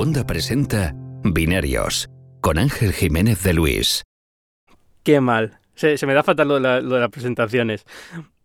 [0.00, 2.08] Cuonda presenta Binarios
[2.40, 4.02] con Ángel Jiménez de Luis.
[5.02, 5.58] Qué mal.
[5.74, 7.84] Se, se me da fatal lo de, la- lo de las presentaciones.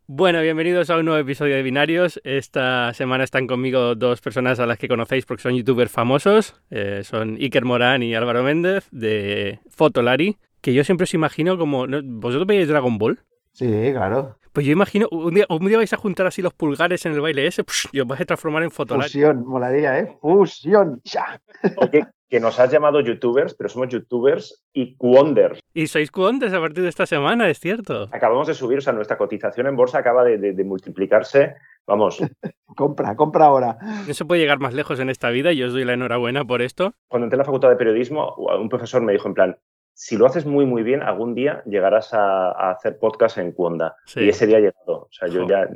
[0.06, 2.20] Bueno, bienvenidos a un nuevo episodio de Binarios.
[2.26, 6.56] Esta semana están conmigo dos personas a las que conocéis porque son youtubers famosos.
[6.72, 11.85] Eh, son Iker Morán y Álvaro Méndez de Fotolari, que yo siempre os imagino como...
[12.03, 13.22] ¿Vosotros veis Dragon Ball?
[13.53, 14.37] Sí, claro.
[14.56, 17.21] Pues yo imagino, un día, un día vais a juntar así los pulgares en el
[17.21, 19.09] baile ese psh, y os vais a transformar en Fotolari.
[19.09, 20.17] Fusión, molaría, ¿eh?
[20.21, 21.02] Fusión.
[21.03, 21.39] ¡Ya!
[21.77, 25.59] Oye, que nos has llamado youtubers, pero somos youtubers y wonders.
[25.73, 28.07] Y sois cuontes a partir de esta semana, es cierto.
[28.11, 31.55] Acabamos de subir, o sea, nuestra cotización en bolsa acaba de, de- de multiplicarse.
[31.85, 32.17] Vamos,
[32.75, 33.77] Compra, compra ahora.
[34.08, 36.44] No se puede llegar más lejos en esta vida y yo os doy la enhorabuena
[36.44, 36.94] por esto.
[37.08, 39.58] cuando entré en la facultad de periodismo, un profesor me dijo en plan,
[39.95, 43.95] si lo haces muy, muy bien, algún día llegarás a, a hacer podcast en Cuonda.
[44.05, 44.20] Sí.
[44.20, 45.03] Y ese día ha llegado.
[45.03, 45.67] O sea, yo ya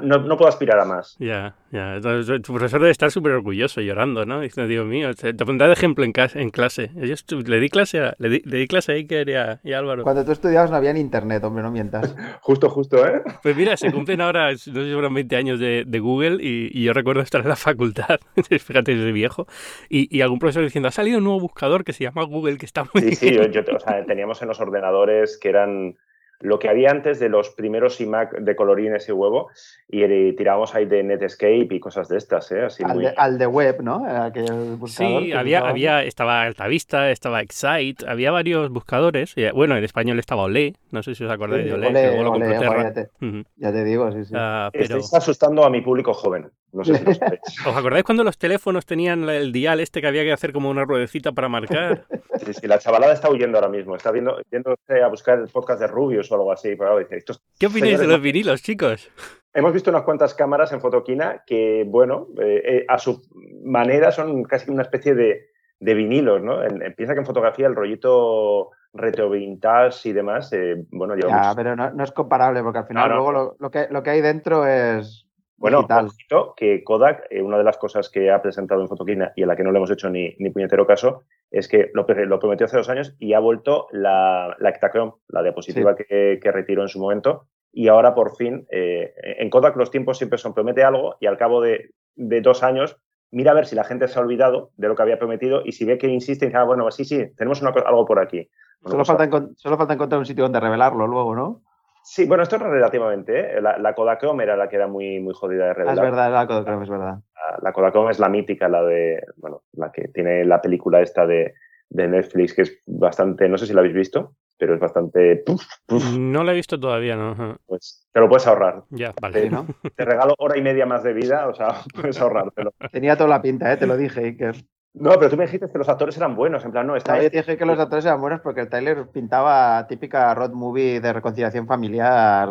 [0.00, 1.16] no, no puedo aspirar a más.
[1.18, 2.00] Ya, ya.
[2.40, 4.40] Tu profesor debe estar súper orgulloso, llorando, ¿no?
[4.40, 6.90] Diciendo, Dios mío, te te pondrá de ejemplo en, cas- en clase.
[6.94, 7.14] Yo
[7.46, 9.78] le di clase a, le di, le di clase a Iker y a, y a
[9.80, 10.02] Álvaro.
[10.04, 12.14] Cuando tú estudiabas no había ni internet, hombre, no mientas.
[12.40, 13.22] Justo, justo, ¿eh?
[13.42, 16.70] Pues mira, se cumplen ahora, no sé si fueron 20 años de, de Google y,
[16.72, 18.20] y yo recuerdo estar en la facultad,
[18.60, 19.46] fíjate, soy viejo,
[19.88, 22.66] y, y algún profesor diciendo, ha salido un nuevo buscador que se llama Google, que
[22.66, 23.50] está muy Sí, sí, bien".
[23.52, 25.96] yo, yo- o sea, teníamos en los ordenadores que eran
[26.40, 29.48] lo que había antes de los primeros iMac de colorines y huevo
[29.88, 32.62] y, eh, tirábamos ahí de Netscape y cosas de estas, ¿eh?
[32.62, 33.04] Así Al muy...
[33.04, 34.04] de, al de web, ¿no?
[34.06, 35.70] Aquel buscador Sí, había, usábamos.
[35.70, 39.32] había, estaba Altavista, estaba Excite, había varios buscadores.
[39.36, 42.00] y, Bueno, en español estaba Olé, no sé si os acordáis Sí, de Olé, Olé,
[42.02, 42.72] que luego lo Olé, compró Terra.
[42.82, 43.42] joder, ya, te, Ujú.
[43.56, 44.32] ya te digo, sí, sí.
[44.34, 46.50] Pero, Estáis asustando a mi público joven.
[46.74, 47.40] No sé si lo sabéis.
[47.66, 50.84] ¿os acordáis cuando los teléfonos tenían el dial este que había que hacer como una
[50.84, 52.04] ruedecita para marcar?
[52.44, 53.94] Sí, sí, la chavalada está huyendo ahora mismo.
[53.96, 56.68] Está viendo, yéndose a buscar el podcast de Rubius o algo así.
[56.70, 59.10] Pero claro, dice, estos ¿Qué opináis de los vinilos, chicos?
[59.54, 63.22] Hemos visto unas cuantas cámaras en Fotoquina que, bueno, eh, eh, a su
[63.64, 65.46] manera son casi una especie de,
[65.78, 66.62] de vinilos, ¿no?
[66.64, 71.28] En- en- piensa que en fotografía el rollito retro vintage y demás, eh, bueno, lleva
[71.30, 73.14] Ya, pero no, no es comparable porque al final No, no.
[73.16, 75.23] luego lo, lo que, lo que hay dentro es
[75.64, 76.06] Bueno, digital.
[76.06, 79.46] ojito, que Kodak, eh, una de las cosas que ha presentado en Fotoquina y a
[79.46, 82.76] la que no le hemos hecho ni, ni puñetero caso, es que lo, prometió hace
[82.76, 86.98] dos años y ha vuelto la, la Ektachrome, la diapositiva que, que retiró en su
[87.00, 87.46] momento.
[87.72, 91.38] Y ahora, por fin, eh, en Kodak los tiempos siempre son promete algo y al
[91.38, 92.98] cabo de, de dos años
[93.30, 95.72] mira a ver si la gente se ha olvidado de lo que había prometido y
[95.72, 98.48] si ve que insiste y dice, ah, bueno, sí, sí, tenemos una algo por aquí.
[98.82, 101.62] Bueno, Solo pues, falta, encon- solo falta encontrar un sitio donde revelarlo luego, ¿no?
[102.04, 103.56] Sí, bueno, esto es relativamente.
[103.56, 103.60] ¿eh?
[103.62, 105.96] La, la Kodachrome era la que era muy, muy jodida de Ah, revelar.
[105.96, 107.14] es verdad, la Kodachrome, es verdad.
[107.34, 111.26] La, la Kodachrome es la mítica, la de, bueno, la que tiene la película esta
[111.26, 111.54] de,
[111.88, 115.62] de Netflix, que es bastante, no sé si la habéis visto, pero es bastante, puf,
[115.86, 117.30] puf, No lo he visto todavía, ¿no?
[117.32, 117.56] Ajá.
[117.66, 118.82] pues te lo puedes ahorrar.
[118.90, 119.48] Ya, vale.
[119.50, 119.66] ¿no?
[119.96, 122.72] Te regalo hora y media más de vida, o sea, puedes ahorrártelo.
[122.92, 123.76] Tenía toda la pinta, ¿eh?
[123.78, 124.56] Te lo dije, Iker.
[124.94, 127.22] No, pero tú me dijiste que los actores eran buenos, en plan, no, está No,
[127.22, 131.00] yo te dije que los actores eran buenos porque el Tyler pintaba típica road movie
[131.00, 132.48] de reconciliación familiar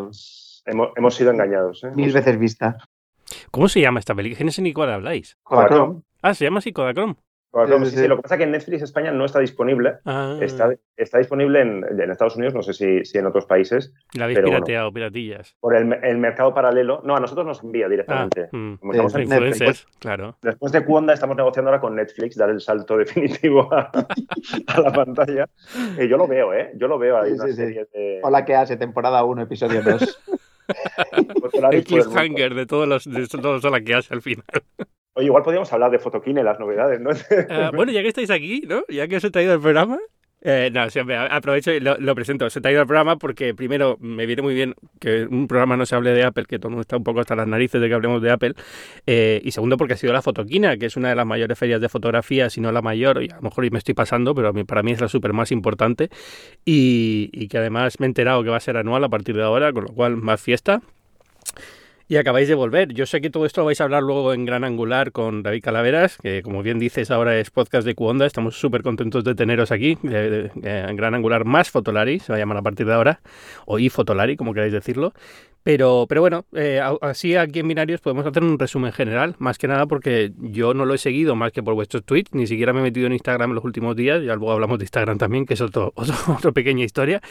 [0.65, 1.83] hemos, hemos sido engañados.
[1.83, 1.91] ¿eh?
[1.95, 2.77] mil veces vista.
[3.51, 4.45] ¿Cómo se llama esta película?
[4.45, 5.37] No sé ni cuál habláis.
[5.43, 6.01] Kodachrome.
[6.21, 7.15] Ah, se llama así Kodachrome.
[7.53, 8.07] Kodachrome, Sí, sí, sí, sí, sí.
[8.09, 9.97] Lo que pasa es que en Netflix España no está disponible.
[10.05, 13.93] Ah, Está, está disponible en, en Estados Unidos, no sé si, si en otros países,
[14.15, 14.65] la habéis pero bueno.
[14.65, 15.55] pirateado, piratillas.
[15.59, 17.01] por el, el mercado paralelo.
[17.05, 18.49] No, a nosotros nos envía Ah, directamente.
[18.51, 18.73] mm.
[18.77, 19.51] Como Sí, estamos sí, en- Netflix.
[19.61, 20.37] influencers, claro.
[20.41, 23.91] Después de Cuonda estamos negociando ahora con Netflix, dar el salto definitivo a,
[24.67, 25.47] a la pantalla.
[25.99, 26.71] Y yo lo veo, ¿eh?
[26.75, 27.17] Yo lo veo.
[27.21, 27.55] Hay una sí, sí.
[27.57, 28.19] serie de...
[28.23, 28.77] Hola, ¿qué hace?
[28.77, 30.19] Temporada 1, episodio 2.
[31.39, 34.45] Fotolaris El cliffhanger de todos los de todos los que hace al final.
[35.15, 37.11] Oye, igual podríamos hablar de Fotoquine, las novedades, ¿no?
[37.49, 38.83] Ah, bueno, ya que estáis aquí, ¿no?
[38.89, 39.99] Ya que os he traído el programa.
[40.41, 42.45] eh, no, siempre aprovecho y lo, lo presento.
[42.45, 45.85] Os he traído el programa porque, primero, me viene muy bien que un programa no
[45.85, 47.87] se hable de Apple, que todo el mundo está un poco hasta las narices de
[47.87, 48.53] que hablemos de Apple.
[49.05, 51.79] eh, y segundo, porque ha sido la Fotoquina, que es una de las mayores ferias
[51.79, 54.81] de fotografía, si no la mayor, y a lo mejor me estoy pasando, pero para
[54.81, 56.09] mí es la súper más importante.
[56.65, 59.43] Y, y que además me he enterado que va a ser anual a partir de
[59.43, 60.81] ahora, con lo cual más fiesta.
[62.09, 62.93] Y acabáis de volver.
[62.93, 65.63] Yo sé que todo esto lo vais a hablar luego en Gran Angular con David
[65.63, 68.25] Calaveras, que como bien dices ahora es podcast de Cuonda.
[68.25, 69.97] Estamos súper contentos de teneros aquí.
[70.03, 73.21] en Gran Angular más Fotolari, se va a llamar a partir de ahora,
[73.65, 75.13] o iFotolari, como queráis decirlo.
[75.63, 79.67] Pero, pero bueno, eh, así aquí en Binarios podemos hacer un resumen general, más que
[79.67, 82.81] nada porque yo no lo he seguido más que por vuestros tweets, ni siquiera me
[82.81, 85.53] he metido en Instagram en los últimos días, ya luego hablamos de Instagram también, que
[85.53, 87.21] es otro, otro, otra pequeña historia,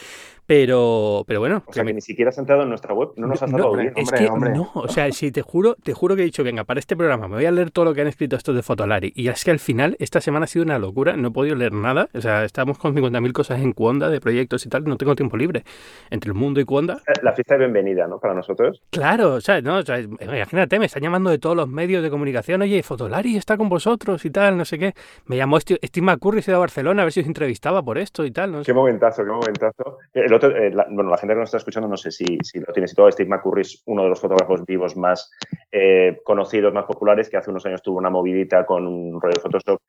[0.45, 3.41] pero, pero bueno, O sea, que ni siquiera has entrado en nuestra web, no nos
[3.43, 3.93] has no, dado hombre, bien.
[3.97, 4.49] es hombre, que hombre.
[4.49, 6.95] no No, o sea, si te juro, te juro que he dicho, venga, para este
[6.95, 9.13] programa me voy a leer todo lo que han escrito estos de Fotolari.
[9.15, 11.73] Y es que al final, esta semana ha sido una locura, no he podido leer
[11.73, 12.09] nada.
[12.13, 15.37] O sea, estamos con 50.000 cosas en Cuonda de proyectos y tal, no tengo tiempo
[15.37, 15.63] libre.
[16.09, 17.01] Entre el mundo y Cuonda.
[17.21, 18.19] La fiesta de bienvenida, ¿no?
[18.23, 18.81] Para nosotros.
[18.89, 22.09] Claro, o sea, no, o sea, imagínate, me están llamando de todos los medios de
[22.09, 24.93] comunicación, oye, Fotolari está con vosotros y tal, no sé qué.
[25.25, 28.31] Me llamó Steve McCurry, se de Barcelona, a ver si os entrevistaba por esto y
[28.31, 28.53] tal.
[28.53, 28.67] No sé.
[28.67, 29.97] Qué momentazo, qué momentazo.
[30.13, 32.61] El otro, eh, la, bueno, la gente que nos está escuchando, no sé si, si
[32.61, 35.29] lo tiene situado, Steve McCurry es uno de los fotógrafos vivos más
[35.69, 39.41] eh, conocidos, más populares, que hace unos años tuvo una movidita con un rollo de
[39.41, 39.81] Photoshop.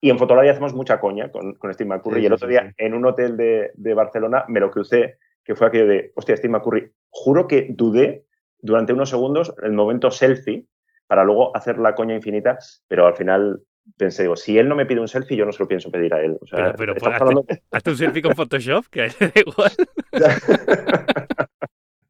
[0.00, 2.16] Y en Fotolari hacemos mucha coña con, con Steve McCurry.
[2.16, 2.74] Sí, y el sí, otro sí, día, sí.
[2.78, 6.50] en un hotel de, de Barcelona, me lo crucé, que fue aquello de, hostia, Steve
[6.50, 6.90] McCurry,
[7.24, 8.24] juro que dudé
[8.60, 10.66] durante unos segundos el momento selfie
[11.06, 12.58] para luego hacer la coña infinita,
[12.88, 13.60] pero al final
[13.96, 16.12] pensé, digo, si él no me pide un selfie, yo no se lo pienso pedir
[16.12, 16.36] a él.
[16.40, 19.72] O sea, Pero, pero hazte, hablando- hazte un selfie con Photoshop, que da igual.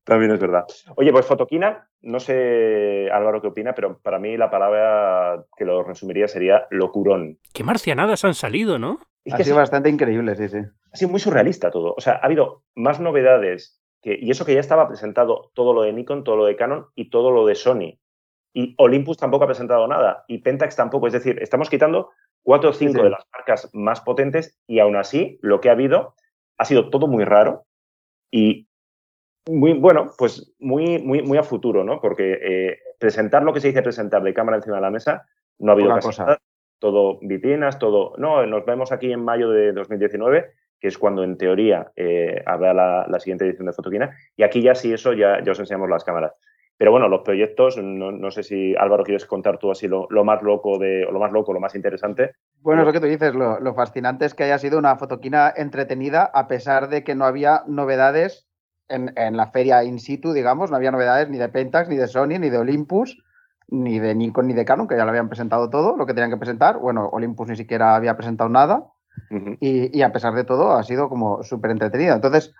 [0.04, 0.64] También es verdad.
[0.96, 5.82] Oye, pues Fotoquina, no sé Álvaro qué opina, pero para mí la palabra que lo
[5.82, 7.38] resumiría sería locurón.
[7.52, 9.00] Qué marcianadas han salido, ¿no?
[9.24, 10.58] Es Ha que sido ha bastante increíble, sí, sí.
[10.92, 11.92] sido muy surrealista todo.
[11.96, 15.82] O sea, ha habido más novedades que, y eso que ya estaba presentado todo lo
[15.82, 17.98] de Nikon, todo lo de Canon y todo lo de Sony.
[18.54, 21.08] Y Olympus tampoco ha presentado nada y Pentax tampoco.
[21.08, 22.10] Es decir, estamos quitando
[22.44, 25.72] cuatro o cinco Sí, de las marcas más potentes y aún así lo que ha
[25.72, 26.14] habido
[26.56, 27.64] ha sido todo muy raro
[28.30, 28.68] y
[29.48, 32.00] muy, bueno, pues muy, muy, muy a futuro, ¿no?
[32.00, 35.26] Porque eh, presentar lo que se dice presentar de cámara encima de la mesa
[35.58, 36.24] no ha habido casi cosa.
[36.26, 36.38] nada.
[36.78, 38.14] Todo vitrinas, todo.
[38.18, 42.74] No, nos vemos aquí en mayo de 2019, que es cuando en teoría eh, habrá
[42.74, 44.16] la, siguiente edición de Fotoquina.
[44.36, 46.32] Y aquí ya sí, eso ya, ya os enseñamos las cámaras.
[46.78, 50.24] Pero bueno, los proyectos, no, no sé si Álvaro quieres contar tú así lo, lo
[50.24, 52.32] más loco de, o lo más loco, lo más interesante.
[52.60, 55.52] Bueno, es lo que tú dices, lo, lo fascinante es que haya sido una fotoquina
[55.56, 58.46] entretenida a pesar de que no había novedades
[58.88, 62.08] en, en la feria in situ, digamos, no había novedades ni de Pentax, ni de
[62.08, 63.24] Sony, ni de Olympus,
[63.68, 66.30] ni de Nikon, ni de Canon, que ya lo habían presentado todo, lo que tenían
[66.30, 66.78] que presentar.
[66.78, 68.84] Bueno, Olympus ni siquiera había presentado nada
[69.60, 72.14] Y, a pesar de todo ha sido como súper entretenida.
[72.14, 72.54] Entonces,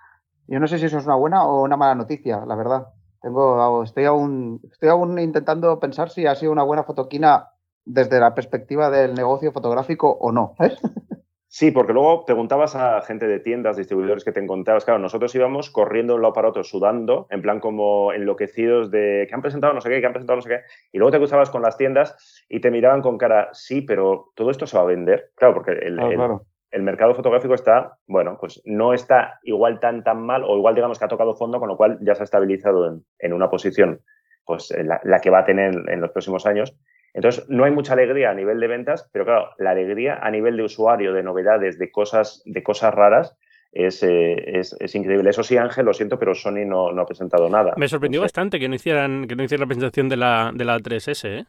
[0.47, 2.87] yo no sé si eso es una buena o una mala noticia, la verdad.
[3.21, 7.49] Tengo, estoy, aún, estoy aún intentando pensar si ha sido una buena fotoquina
[7.85, 10.53] desde la perspectiva del negocio fotográfico o no.
[10.57, 10.77] ¿sabes?
[11.49, 14.83] Sí, porque luego preguntabas a gente de tiendas, distribuidores que te encontrabas.
[14.83, 19.25] Claro, nosotros íbamos corriendo de un lado para otro, sudando, en plan como enloquecidos de
[19.29, 20.59] que han presentado no sé qué, que han presentado no sé qué.
[20.91, 24.51] Y luego te cruzabas con las tiendas y te miraban con cara, sí, pero todo
[24.51, 25.31] esto se va a vender.
[25.35, 26.41] Claro, porque el, Claro, el- claro.
[26.71, 30.99] el mercado fotográfico está, bueno, pues no está igual tan tan mal, o igual digamos
[30.99, 34.01] que ha tocado fondo, con lo cual ya se ha estabilizado en, en una posición,
[34.45, 36.75] pues la que va a tener en los próximos años.
[37.17, 40.55] Entonces, no hay mucha alegría a nivel de ventas, pero claro, la alegría a nivel
[40.55, 43.35] de usuario, de novedades, de cosas, de cosas raras,
[43.71, 45.31] es, eh, es, es increíble.
[45.31, 47.73] Eso sí, Ángel, lo siento, pero Sony no, no ha presentado nada.
[47.75, 48.25] Me sorprendió No sé.
[48.25, 51.45] bastante que no hicieran, que no hicieran la presentación de la, de la 3S, ¿eh?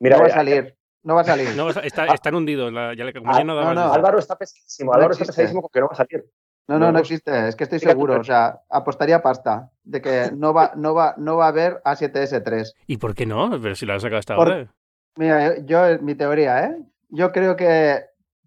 [0.00, 0.74] Mira, no va a salir.
[1.02, 1.48] No va a salir.
[1.54, 2.14] No, está, Ah.
[2.14, 2.72] están hundidos.
[2.72, 5.26] la- ya le, como Ah, ya no no, no, Álvaro está pesadísimo, No Álvaro está
[5.26, 6.24] pesadísimo porque no va a salir.
[6.66, 6.98] No, no, no, no no.
[7.00, 7.46] existe.
[7.48, 8.18] Es que estoy Fíjate, seguro.
[8.20, 12.72] O sea, apostaría pasta de que no va, no va, no va a haber A7S3.
[12.86, 13.50] ¿Y por qué no?
[13.62, 14.72] Pero si lo han sacado hasta Por- ahora.
[15.16, 16.76] Mira, yo, mi teoría, ¿eh?
[17.08, 18.00] Yo creo que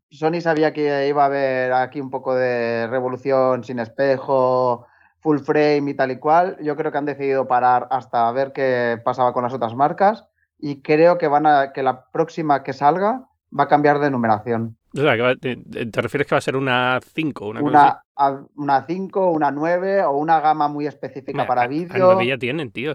[0.10, 4.86] Sony sabía que iba a haber aquí un poco de revolución sin espejo,
[5.22, 6.58] full frame y tal y cual.
[6.62, 10.26] Yo creo que han decidido parar hasta ver qué pasaba con las otras marcas
[10.60, 13.28] y creo que van a que la próxima que salga
[13.58, 14.78] va a cambiar de numeración.
[14.98, 17.62] O sea, que va- te, te refieres que va a ser una 5, una?
[17.62, 22.06] Una, a- una 5, una 9 o una gama muy específica Hombre, para vídeo.
[22.14, 22.94] 9 ya tienen, tío.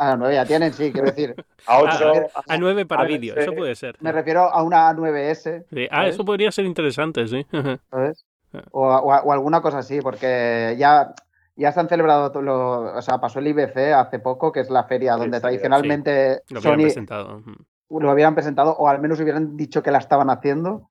[0.00, 1.34] Ah, 9 ya tienen, sí, quiero decir.
[1.66, 2.12] A 8,
[2.48, 3.96] A 9 para a vídeo, eso puede ser.
[4.00, 6.14] Me refiero a una A9S, Sí, Ah, ¿sabes?
[6.14, 7.44] eso podría ser interesante, sí.
[7.90, 8.24] ¿sabes?
[8.54, 8.62] Ah.
[8.70, 11.14] O, a- o a- o alguna cosa así, porque ya,
[11.56, 14.84] ya se han celebrado, lo- o sea, pasó el IBC hace poco, que es la
[14.84, 17.42] feria Sí, donde sí, tradicionalmente Lo que han Sony presentado.
[17.90, 20.90] lo habían presentado, o al menos hubieran dicho que la estaban haciendo.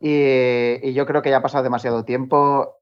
[0.00, 2.76] Y, y yo creo que ya ha pasado demasiado tiempo.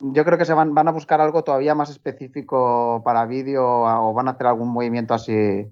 [0.00, 4.12] Yo creo que se van, van a buscar algo todavía más específico para vídeo o
[4.14, 5.66] van a hacer algún movimiento así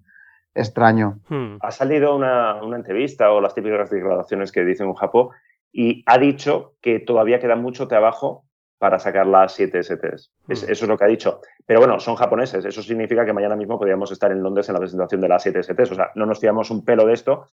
[0.54, 1.20] extraño.
[1.28, 1.56] Hmm.
[1.60, 5.28] ha salido una, una entrevista o las típicas declaraciones que dice un Japón
[5.72, 8.44] y ha dicho que todavía queda mucho trabajo
[8.78, 10.30] para sacar las 7 STs.
[10.48, 10.72] Es- Mm.
[10.72, 11.40] eso es lo que ha dicho.
[11.66, 12.64] Pero bueno, son japoneses.
[12.64, 15.60] Eso significa que mañana mismo podríamos estar en Londres en la presentación de las 7
[15.62, 15.92] STs.
[15.92, 17.46] O sea, no nos fiamos un pelo de esto.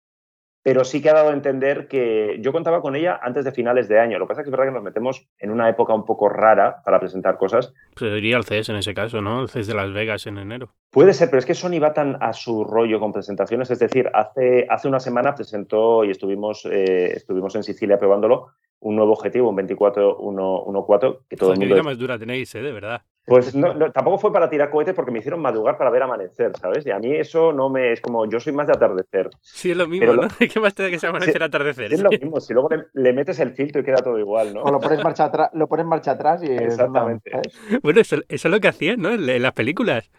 [0.62, 3.88] Pero sí que ha dado a entender que yo contaba con ella antes de finales
[3.88, 4.18] de año.
[4.18, 6.28] Lo que pasa es que es verdad que nos metemos en una época un poco
[6.28, 7.72] rara para presentar cosas.
[7.96, 9.42] Se diría el CES en ese caso, ¿no?
[9.42, 10.72] El CES de Las Vegas en enero.
[10.90, 13.70] Puede ser, pero es que Sony va tan a su rollo con presentaciones.
[13.70, 18.48] Es decir, hace, hace una semana presentó y estuvimos, eh, estuvimos en Sicilia probándolo
[18.80, 21.74] un nuevo objetivo, un 24-1.4, que todo Joder, el qué mundo.
[21.74, 22.62] vida más dura tenéis, ¿eh?
[22.62, 23.02] De verdad.
[23.24, 26.84] Pues no, tampoco fue para tirar cohetes porque me hicieron madrugar para ver amanecer, ¿sabes?
[26.84, 29.30] Y a mí eso no me es como, yo soy más de atardecer.
[29.40, 30.22] Sí, es lo mismo, ¿no?
[30.52, 31.92] ¿Qué más te da que sea amanecer atardecer?
[31.92, 34.62] Es lo mismo, si luego le, metes el filtro y queda todo igual, ¿no?
[34.62, 36.50] O lo pones marcha atrás, lo pones marcha atrás y...
[36.50, 37.30] Exactamente.
[37.82, 39.12] bueno, eso, eso, es lo que hacían, ¿no?
[39.12, 40.10] En las películas.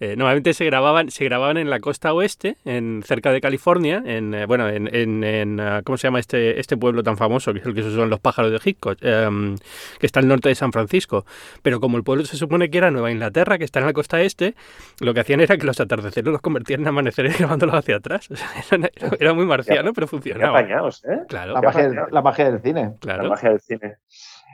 [0.00, 4.34] Eh, normalmente se grababan, se grababan en la costa oeste, en cerca de California, en
[4.34, 7.66] eh, bueno, en, en, ah, ¿cómo se llama este, este pueblo tan famoso, que es
[7.66, 9.56] el que son los pájaros de Hitchcock, em,
[9.98, 11.24] que está al norte de San Francisco.
[11.62, 14.20] Pero como el pueblo se supone que era Nueva Inglaterra, que está en la costa
[14.20, 14.54] este,
[15.00, 18.28] lo que hacían era que los atardeceres los convertían en amaneceres grabándolos hacia atrás.
[19.18, 20.58] era, muy marciano, pero funcionaba.
[20.58, 21.24] Apañados, ¿eh?
[21.28, 21.54] Claro.
[21.54, 22.94] La magia, la magia del cine.
[23.00, 23.24] Claro.
[23.24, 23.96] La magia del cine.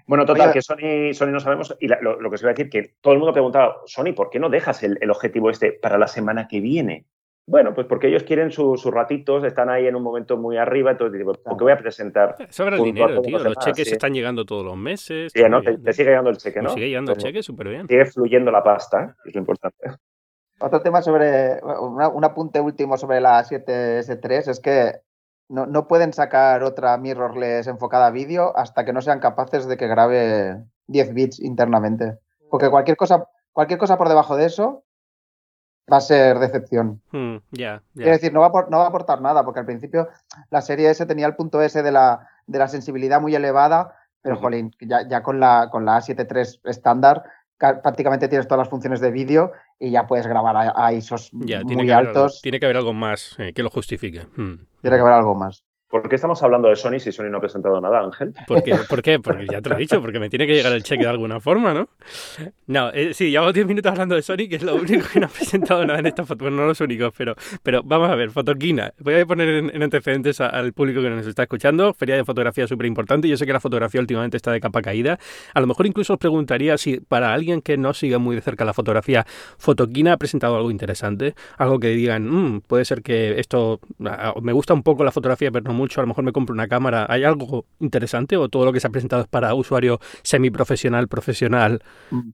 [0.07, 1.77] Bueno, total, que Sony, Sony no sabemos.
[1.81, 4.39] Y lo, que se va a decir, que todo el mundo preguntaba, Sony, ¿por qué
[4.39, 7.07] no dejas el, objetivo este para la semana que viene?
[7.47, 11.19] Bueno, pues porque ellos quieren sus ratitos, están ahí en un momento muy arriba, entonces
[11.19, 12.37] digo, ¿por qué voy a presentar?
[12.49, 13.39] Sobra el dinero, tío.
[13.39, 15.31] Los cheques están llegando todos los meses.
[15.35, 15.61] Sí, ¿no?
[15.61, 16.71] Te, sigue llegando el cheque, ¿no?
[16.71, 17.87] sigue llegando el cheque, súper bien.
[17.87, 19.91] Sigue fluyendo la pasta, es lo importante.
[20.59, 24.93] Otro tema sobre, un apunte último sobre la 7S3 es que
[25.49, 29.77] no, no, pueden sacar otra mirrorless enfocada a vídeo hasta que no sean capaces de
[29.77, 32.19] que grabe 10 bits internamente.
[32.51, 34.85] Porque cualquier cosa, cualquier cosa por debajo de eso
[35.93, 37.03] va a ser decepción.
[37.11, 37.37] Hmm,
[37.97, 40.09] Es decir, no va, a, no va a aportar nada, porque al principio
[40.51, 44.37] la serie S tenía el punto S de la, de la sensibilidad muy elevada, pero
[44.37, 47.25] jolín, ya, ya con la, con la A73 estándar
[47.59, 51.53] prácticamente tienes todas las funciones de vídeo y ya puedes grabar a, ISOs muy
[51.91, 52.41] altos.
[52.43, 54.27] tiene que haber algo más eh, que lo justifique.
[54.37, 54.67] Hmm.
[54.81, 55.65] Tiene que haber algo más.
[55.95, 58.35] ¿Por qué estamos hablando de Sony si Sony no ha presentado nada, Ángel?
[58.49, 58.75] ¿Por qué?
[58.89, 59.21] ¿Por qué?
[59.21, 61.39] Porque ya te lo he dicho, porque me tiene que llegar el cheque de alguna
[61.39, 61.89] forma, ¿no?
[62.67, 65.27] No, eh, sí, llevamos 10 minutos hablando de Sony, que es lo único que no
[65.27, 66.47] ha presentado nada en esta foto.
[66.47, 68.93] Bueno, no los únicos, pero, pero vamos a ver, Fotoquina.
[68.99, 71.95] Voy a poner en, antecedentes al público que nos está escuchando.
[71.95, 73.29] Feria de fotografía súper importante.
[73.29, 75.21] Yo sé que la fotografía últimamente está de capa caída.
[75.55, 78.65] A lo mejor incluso os preguntaría si para alguien que no siga muy de cerca
[78.65, 79.25] la fotografía,
[79.59, 81.37] Fotoquina ha presentado algo interesante.
[81.57, 83.79] Algo que digan, mm, puede ser que esto
[84.43, 85.84] me gusta un poco la fotografía, pero no mucho.
[86.01, 88.87] A lo mejor me compro una cámara, ¿hay algo interesante o todo lo que se
[88.87, 91.83] ha presentado es para usuario semiprofesional, profesional?
[92.11, 92.31] Mm.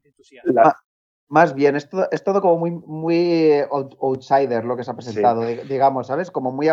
[1.28, 3.52] Más bien, es todo, es todo como muy, muy
[4.00, 6.28] outsider lo que se ha presentado, digamos, ¿sabes?
[6.28, 6.69] Como muy,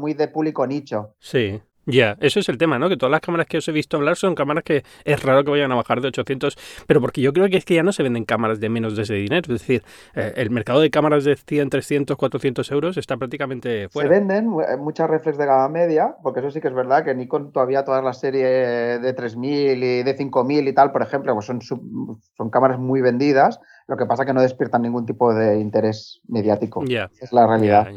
[0.00, 1.14] muy de público nicho.
[1.18, 1.60] Sí.
[1.88, 2.90] Ya, eso es el tema, ¿no?
[2.90, 5.50] Que todas las cámaras que os he visto hablar son cámaras que es raro que
[5.50, 8.02] vayan a bajar de 800, pero porque yo creo que es que ya no se
[8.02, 9.40] venden cámaras de menos de ese dinero.
[9.54, 9.82] Es decir,
[10.14, 14.06] eh, el mercado de cámaras de 100, 300, 400 euros está prácticamente fuera.
[14.06, 17.14] Se venden eh, muchas reflex de gama media, porque eso sí que es verdad que
[17.14, 21.46] Nikon todavía todas las series de 3000 y de 5000 y tal, por ejemplo, pues
[21.46, 23.60] son, son cámaras muy vendidas.
[23.86, 26.84] Lo que pasa que no despiertan ningún tipo de interés mediático.
[26.84, 27.10] Ya.
[27.18, 27.88] Es la realidad.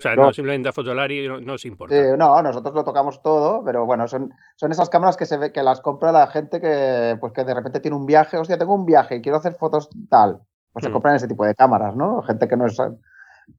[0.00, 1.94] O sea, no, simplemente a Fotolari no, no os importa.
[2.16, 5.62] no, nosotros lo tocamos todo, pero bueno, son, son esas cámaras que se ve que
[5.62, 8.86] las compra la gente que, pues que de repente tiene un viaje, hostia, tengo un
[8.86, 10.40] viaje y quiero hacer fotos tal.
[10.72, 10.92] Pues se hmm.
[10.94, 12.22] compran ese tipo de cámaras, ¿no?
[12.22, 12.78] Gente que no es.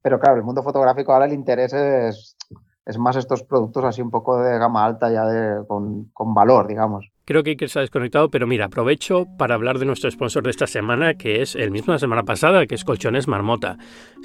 [0.02, 2.36] Pero claro, el mundo fotográfico ahora el interés es,
[2.86, 6.66] es más estos productos así un poco de gama alta, ya de, con, con valor,
[6.66, 7.11] digamos.
[7.24, 10.50] Creo que hay que estar desconectado, pero mira, aprovecho para hablar de nuestro sponsor de
[10.50, 13.78] esta semana, que es el mismo de la semana pasada, que es Colchones Marmota.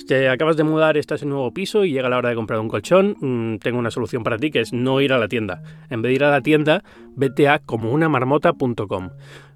[0.08, 2.60] Te acabas de mudar, estás en un nuevo piso y llega la hora de comprar
[2.60, 5.62] un colchón, mm, tengo una solución para ti, que es no ir a la tienda.
[5.92, 6.84] En vez de ir a la tienda,
[7.16, 9.12] vete a comunaunamarmota.com.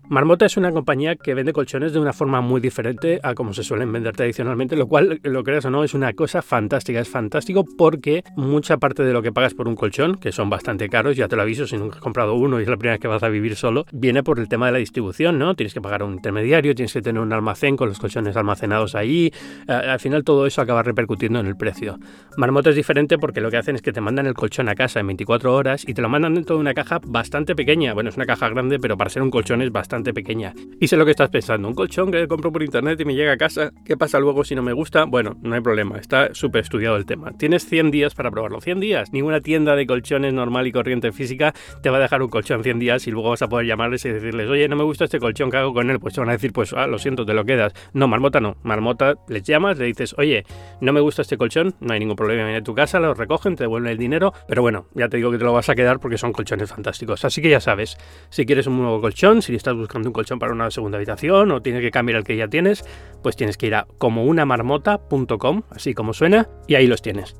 [0.09, 3.63] Marmota es una compañía que vende colchones de una forma muy diferente a como se
[3.63, 6.99] suelen vender tradicionalmente, lo cual, lo creas o no, es una cosa fantástica.
[6.99, 10.89] Es fantástico porque mucha parte de lo que pagas por un colchón, que son bastante
[10.89, 13.01] caros, ya te lo aviso si nunca has comprado uno y es la primera vez
[13.01, 15.55] que vas a vivir solo, viene por el tema de la distribución, ¿no?
[15.55, 19.31] Tienes que pagar un intermediario, tienes que tener un almacén con los colchones almacenados ahí.
[19.67, 21.97] Eh, al final todo eso acaba repercutiendo en el precio.
[22.35, 24.99] Marmota es diferente porque lo que hacen es que te mandan el colchón a casa
[24.99, 27.93] en 24 horas y te lo mandan dentro de una caja bastante pequeña.
[27.93, 30.53] Bueno, es una caja grande, pero para ser un colchón es bastante pequeña.
[30.79, 33.33] Y sé lo que estás pensando, un colchón que compro por internet y me llega
[33.33, 35.05] a casa, ¿qué pasa luego si no me gusta?
[35.05, 37.31] Bueno, no hay problema, está súper estudiado el tema.
[37.37, 39.13] Tienes 100 días para probarlo, 100 días.
[39.13, 42.79] Ninguna tienda de colchones normal y corriente física te va a dejar un colchón 100
[42.79, 45.51] días y luego vas a poder llamarles y decirles, oye, no me gusta este colchón,
[45.51, 45.99] ¿qué hago con él?
[45.99, 47.73] Pues te van a decir, pues, ah, lo siento, te lo quedas.
[47.93, 48.57] No, marmota no.
[48.63, 50.45] Marmota les llamas, le dices, oye,
[50.79, 53.55] no me gusta este colchón, no hay ningún problema, viene a tu casa, lo recogen,
[53.55, 55.99] te devuelven el dinero, pero bueno, ya te digo que te lo vas a quedar
[55.99, 57.25] porque son colchones fantásticos.
[57.25, 57.97] Así que ya sabes,
[58.29, 61.61] si quieres un nuevo colchón, si estás buscando un colchón para una segunda habitación o
[61.61, 62.85] tienes que cambiar el que ya tienes,
[63.21, 67.35] pues tienes que ir a comounamarmota.com, así como suena, y ahí los tienes.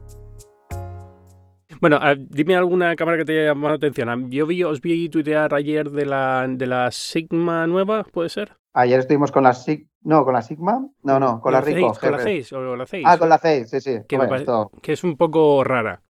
[1.81, 4.29] Bueno, dime alguna cámara que te haya llamado la atención.
[4.29, 8.57] Yo vi, os vi tuitear ayer de la, de la Sigma nueva, ¿puede ser?
[8.74, 9.88] Ayer estuvimos con la Sigma.
[10.03, 10.88] No, con la Sigma.
[11.03, 11.93] No, no, con la, Ricoh.
[12.00, 13.03] Con la 6 o la 6.
[13.07, 13.98] Ah, con la 6, sí, sí.
[14.07, 14.19] Que,
[14.81, 16.03] que es un poco rara.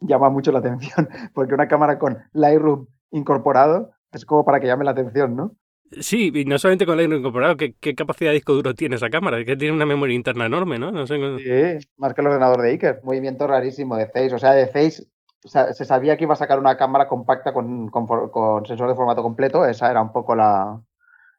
[0.00, 4.84] Llama mucho la atención, porque una cámara con Lightroom incorporado es como para que llame
[4.84, 5.56] la atención, ¿no?
[5.92, 8.96] Sí, y no solamente con el Lightroom incorporado, ¿qué, ¿qué, capacidad de disco duro tiene
[8.96, 9.38] esa cámara?
[9.38, 10.90] Es que tiene una memoria interna enorme, ¿no?
[10.90, 11.16] no sé...
[11.38, 13.00] Sí, más que el ordenador de Iker.
[13.04, 14.34] Movimiento rarísimo de Face.
[14.34, 15.04] O sea, de Face
[15.44, 19.66] se sabía que iba a sacar una cámara compacta con, con, sensor de formato completo.
[19.66, 20.80] Esa era un poco la,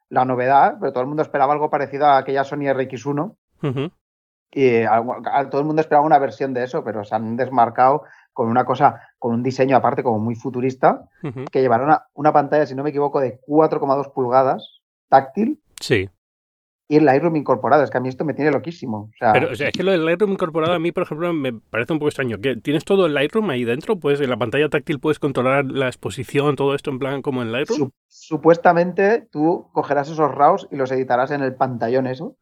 [0.08, 3.34] la, novedad, pero todo el mundo esperaba algo parecido a aquella Sony RX1.
[4.52, 4.84] Y
[5.50, 9.00] todo el mundo esperaba una versión de eso, pero se han desmarcado con una cosa,
[9.18, 11.08] con un diseño aparte como muy futurista,
[11.50, 15.60] que llevará una, una, pantalla, si no me equivoco, de 4,2 pulgadas táctil.
[15.80, 16.10] Sí
[16.88, 17.82] y el Lightroom incorporado.
[17.82, 19.10] Es que a mí esto me tiene loquísimo.
[19.18, 22.08] Pero es que lo del Lightroom incorporado a mí, por ejemplo, me parece un poco
[22.08, 22.38] extraño.
[22.40, 23.98] que ¿Tienes todo el Lightroom ahí dentro?
[23.98, 27.52] Pues en la pantalla táctil puedes controlar la exposición, todo esto en plan como en
[27.52, 27.90] Lightroom.
[28.08, 32.36] supuestamente tú cogerás esos RAWs y los editarás en el pantallón eso.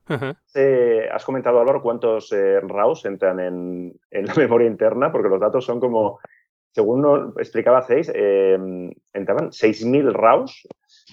[0.54, 5.64] Eh, has comentado, Álvaro, cuántos eh, RAWs entran en, la memoria interna, porque los datos
[5.64, 6.18] son como,
[6.72, 8.58] según nos explicaba Zeiss, eh,
[9.12, 10.68] entraban 6.000 RAWs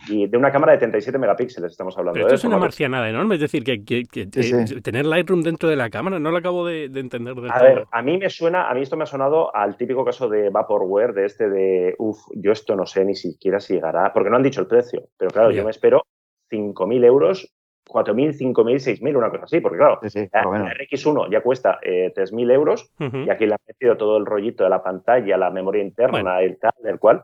[0.08, 2.14] y de una cámara de 37 megapíxeles estamos hablando.
[2.14, 5.90] Pero esto es una marcianada enorme, es decir, que, eh, tener Lightroom dentro de la
[5.90, 8.82] cámara no lo acabo de, entender del A ver, a mí me suena, a mí
[8.82, 12.76] esto me ha sonado al típico caso de Vaporware, de este de, uff, yo esto
[12.76, 15.64] no sé ni siquiera si llegará, porque no han dicho el precio, pero claro, yo
[15.64, 16.06] me espero
[16.50, 17.54] 5.000 euros
[17.92, 22.92] 4.000, 5.000, 6.000, una cosa así, porque claro, la, RX1 ya cuesta eh, 3.000 euros
[23.00, 26.58] y aquí le han metido todo el rollito de la pantalla, la memoria interna, el
[26.58, 27.24] tal, el cual.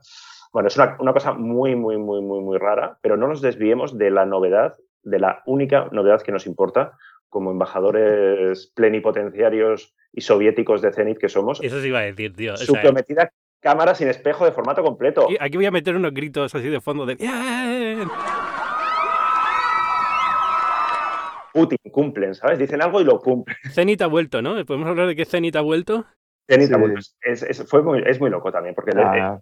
[0.57, 4.09] Bueno, es una, cosa muy, muy, muy, muy, muy rara, pero no nos desviemos de
[4.09, 6.97] la novedad, de la única novedad que nos importa
[7.29, 11.61] como embajadores plenipotenciarios y soviéticos de Zenit que somos.
[11.61, 12.57] Eso sí iba a decir, tío.
[12.57, 15.27] Su prometida cámara sin espejo de formato completo.
[15.39, 18.09] Aquí voy a meter unos gritos así de fondo de ¡Bien!
[21.53, 22.57] Putin cumplen, ¿sabes?
[22.57, 23.57] Dicen algo y lo cumplen.
[23.73, 24.65] Zenit ha vuelto, ¿no?
[24.65, 26.07] ¿Podemos hablar de que Zenit ha vuelto?
[26.49, 26.99] Zenit ha vuelto.
[27.21, 29.39] Es, fue muy, es muy loco también, porque ah.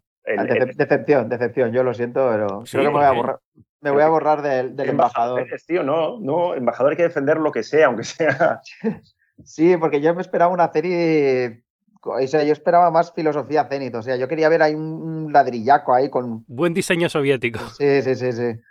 [0.76, 3.40] Decepción, decepción, yo lo siento, pero creo que me voy a borrar,
[3.82, 5.46] me voy a borrar del, embajador.
[5.68, 8.62] Tío, no, no, embajador hay que defender lo que sea, aunque sea.
[9.44, 11.66] Sí, porque yo me esperaba una serie.
[12.02, 13.94] O sea, yo esperaba más filosofía cenit.
[13.94, 16.46] O sea, yo quería ver ahí un ladrillaco ahí con.
[16.48, 17.60] Buen diseño soviético.
[17.78, 18.62] Sí, sí, sí, sí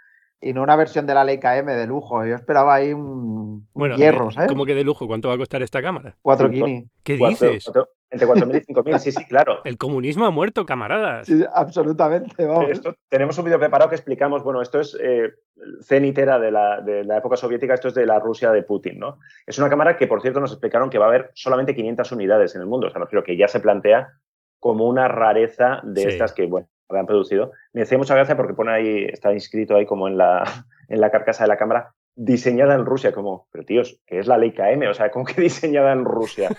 [0.44, 2.24] y no una versión de la Leica M de lujo.
[2.26, 4.50] Yo esperaba ahí un, hierro, ¿sabes?
[4.50, 5.06] ¿Cómo que de lujo?
[5.06, 6.16] ¿Cuánto va a costar esta cámara?
[6.20, 6.86] Cuatro kini.
[7.02, 7.70] ¿Qué dices?
[8.10, 9.60] entre 4.000 y 5.000, sí, sí, claro.
[9.64, 11.26] El comunismo ha muerto, camaradas.
[11.26, 12.80] Sí, absolutamente, vamos.
[13.08, 15.32] tenemos un vídeo preparado que explicamos, bueno, esto es eh,
[15.80, 19.18] cenitera de la, de la época soviética, esto es de la Rusia de Putin, ¿no?
[19.44, 22.54] Es una cámara que, por cierto, nos explicaron que va a haber solamente 500 unidades
[22.54, 24.12] en el mundo, o sea, no creo que ya se plantea
[24.60, 27.52] como una rareza de estas que, bueno, habían producido.
[27.72, 30.44] Me hacía mucha gracia porque pone ahí, está inscrito ahí como en la,
[30.88, 34.38] en la carcasa de la cámara, diseñada en Rusia, como, pero tíos, que es la
[34.38, 36.50] Leica M, o sea, como que diseñada en Rusia.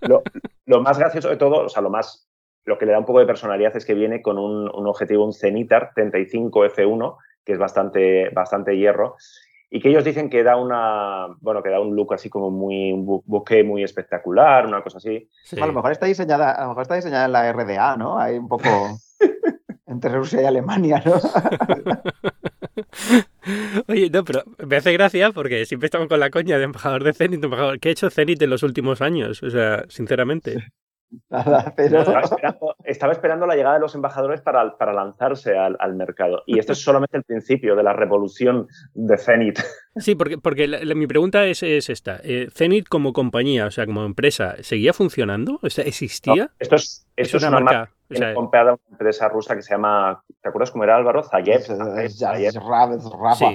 [0.00, 0.22] lo,
[0.66, 2.28] lo, más gracioso de todo, o sea, lo más,
[2.64, 5.24] lo que le da un poco de personalidad es que viene con un, un objetivo,
[5.24, 9.16] un Zenitar 35 F1, que es bastante, bastante hierro,
[9.74, 12.92] y que ellos dicen que da una, bueno, que da un look así como muy,
[12.92, 15.28] un bokeh muy espectacular, una cosa así.
[15.60, 18.16] A lo mejor está diseñada, a lo mejor está diseñada en la RDA, ¿no?
[18.16, 18.68] Hay un poco
[19.94, 21.14] entre Rusia y Alemania, ¿no?
[23.88, 27.12] Oye, no, pero me hace gracia porque siempre estamos con la coña de embajador de
[27.12, 27.78] Zenit, embajador.
[27.78, 29.42] ¿Qué ha hecho Zenit en los últimos años?
[29.42, 30.72] O sea, sinceramente.
[32.84, 36.42] estaba, esperando, la llegada de los embajadores para, para lanzarse al, al, mercado.
[36.46, 39.60] Y esto es solamente el principio de la revolución de Zenit.
[39.96, 42.18] Sí, porque, porque mi pregunta es, es esta.
[42.24, 45.60] Eh, ¿Zenit como compañía, o sea, como empresa, seguía funcionando?
[45.62, 46.50] O sea, ¿Existía?
[46.58, 47.90] esto es, esto es una, marca
[48.34, 51.22] comprada una empresa rusa que se llama, ¿te acuerdas cómo era Álvaro?
[51.22, 51.62] Zayev.
[51.62, 51.72] Sí,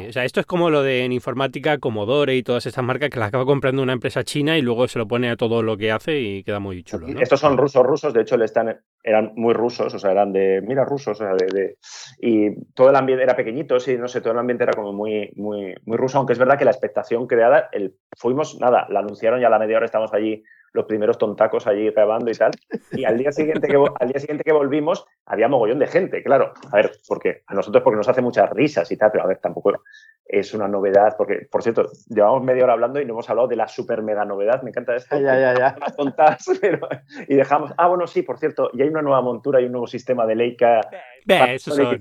[0.07, 3.19] o sea, esto es como lo de en informática, Commodore y todas estas marcas que
[3.19, 5.91] las acaba comprando una empresa china y luego se lo pone a todo lo que
[5.91, 7.07] hace y queda muy chulo.
[7.19, 10.61] Estos son rusos rusos, de hecho le están, eran muy rusos, o sea, eran de,
[10.65, 11.77] mira, rusos, o sea, de,
[12.19, 15.31] y todo el ambiente era pequeñito, sí, no sé, todo el ambiente era como muy,
[15.35, 19.39] muy, muy ruso, aunque es verdad que la expectación creada, el, fuimos, nada, la anunciaron
[19.39, 20.43] ya a la media hora, estamos allí
[20.73, 22.51] los primeros tontacos allí grabando y tal.
[22.91, 26.53] Y al día siguiente que, al día siguiente que volvimos, había mogollón de gente, claro.
[26.71, 29.37] A ver, porque a nosotros porque nos hace muchas risas y tal, pero a ver,
[29.37, 29.81] tampoco
[30.25, 33.55] es una novedad, porque, por cierto, llevamos media hora hablando y no hemos hablado de
[33.55, 34.61] la super mega novedad.
[34.61, 35.19] Me encanta esto.
[35.19, 35.75] Ya, ya, ya.
[35.79, 36.87] Las tontas, pero,
[37.27, 37.73] y dejamos.
[37.77, 40.35] Ah, bueno, sí, por cierto, y hay una nueva montura y un nuevo sistema de
[40.35, 40.81] Leica.
[41.27, 41.99] Eso son...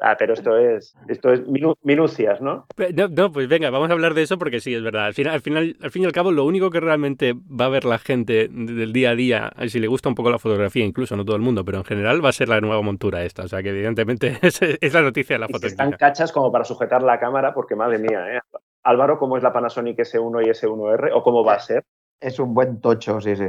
[0.00, 1.42] Ah, pero esto es, esto es
[1.82, 2.66] minucias, ¿no?
[2.94, 3.32] ¿no?
[3.32, 5.06] pues venga, vamos a hablar de eso porque sí, es verdad.
[5.06, 7.70] Al final, al final, al fin y al cabo, lo único que realmente va a
[7.70, 11.16] ver la gente del día a día, si le gusta un poco la fotografía, incluso
[11.16, 13.44] no todo el mundo, pero en general va a ser la nueva montura esta.
[13.44, 15.84] O sea que evidentemente es, la noticia de la fotografía.
[15.84, 18.40] Están cachas como para sujetar la cámara, porque madre mía, ¿eh?
[18.84, 21.10] Álvaro, ¿cómo es la Panasonic S1 y S1R?
[21.14, 21.84] ¿O cómo va a ser?
[22.20, 23.46] Es un buen tocho, sí, sí.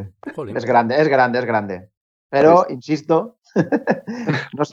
[0.55, 1.89] Es grande, es grande, es grande.
[2.29, 3.37] Pero, pues insisto,
[4.57, 4.63] no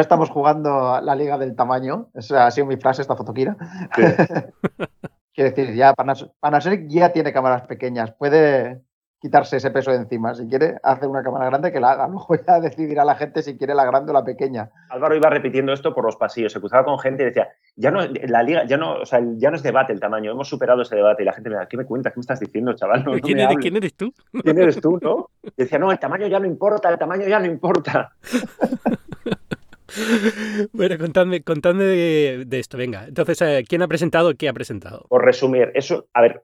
[0.00, 2.08] estamos jugando la liga del tamaño.
[2.14, 3.56] Esa ha sido mi frase, esta fotoquira.
[5.34, 8.12] Quiero decir, ya Panasonic ya tiene cámaras pequeñas.
[8.12, 8.82] Puede,
[9.24, 10.34] quitarse ese peso de encima.
[10.34, 12.06] Si quiere hacer una cámara grande, que la haga.
[12.08, 14.68] Luego ya decidirá la gente si quiere la grande o la pequeña.
[14.90, 18.00] Álvaro iba repitiendo esto por los pasillos, se cruzaba con gente y decía, ya no,
[18.04, 20.96] la liga, ya no, o sea, ya no es debate el tamaño, hemos superado ese
[20.96, 21.22] debate.
[21.22, 22.12] Y la gente me decía, ¿qué me cuentas?
[22.12, 23.02] ¿Qué me estás diciendo, chaval?
[23.22, 24.12] ¿Quién, eres, ¿Quién, eres, tú?
[24.42, 25.30] ¿Quién eres tú, no?
[25.42, 28.12] Y decía, no, el tamaño ya no importa, el tamaño ya no importa.
[30.72, 33.06] Bueno, contadme, contadme de, esto, venga.
[33.06, 34.34] Entonces, eh, ¿quién ha presentado?
[34.34, 35.06] ¿Qué ha presentado?
[35.08, 36.42] Por resumir, eso, a ver,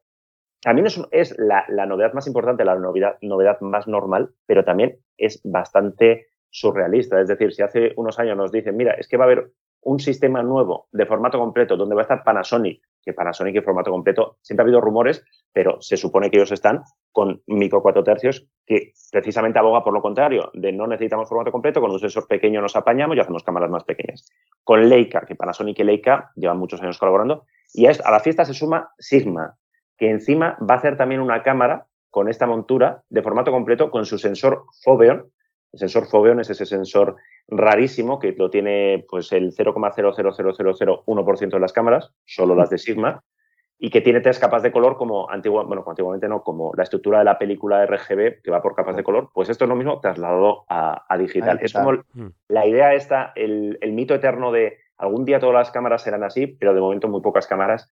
[0.63, 6.29] también es, es la, novedad más importante, la novedad más normal, pero también es bastante
[6.51, 7.21] surrealista.
[7.21, 9.99] Es decir, si hace unos años nos dicen, mira, es que va a haber un
[9.99, 14.37] sistema nuevo de formato completo donde va a estar Panasonic, que Panasonic y formato completo,
[14.43, 16.83] siempre ha habido rumores, pero se supone que ellos están
[17.13, 21.81] con micro 4 tercios, que precisamente aboga por lo contrario, de no necesitamos formato completo,
[21.81, 24.29] con un sensor pequeño nos apañamos y hacemos cámaras más pequeñas.
[24.63, 28.55] Con Leica, que Panasonic y Leica llevan muchos años colaborando, y a la fiesta se
[28.55, 29.57] suma Sigma,
[29.97, 34.05] que encima va a hacer también una cámara con esta montura de formato completo con
[34.07, 35.31] su sensor Foveon.
[35.73, 37.17] El sensor Foveon es ese sensor
[37.49, 43.23] rarísimo que lo tiene pues el 0,00001% de las cámaras, solo las de Sigma,
[43.79, 47.21] y que tiene tres capas de color como antigua, bueno, antiguamente no, como la estructura
[47.21, 50.01] de la película RGB que va por capas de color, pues esto es lo mismo
[50.01, 51.59] trasladado a, digital.
[51.63, 52.27] Es como mm.
[52.49, 56.47] la idea esta, el, el mito eterno de algún día todas las cámaras serán así,
[56.47, 57.91] pero de momento muy pocas cámaras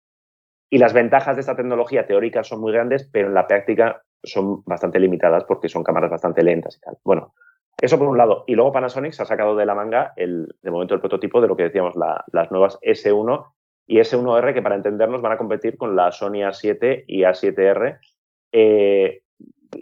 [0.71, 4.63] y las ventajas de esta tecnología teórica son muy grandes, pero en la práctica son
[4.65, 6.99] bastante limitadas porque son cámaras bastante lentas y tal.
[7.05, 7.35] Bueno,
[7.81, 8.45] eso por un lado.
[8.47, 11.49] Y luego Panasonic se ha sacado de la manga, el, de momento, el prototipo de
[11.49, 13.47] lo que decíamos, las nuevas S1
[13.87, 17.99] y S1R, que para entendernos van a competir con la Sony A7 y A7R.
[18.53, 19.23] Eh,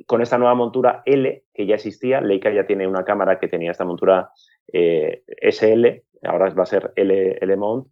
[0.06, 3.70] con esta nueva montura L, que ya existía, Leica ya tiene una cámara que tenía
[3.70, 4.30] esta montura
[4.72, 7.86] eh, SL, ahora va a ser L, L mount,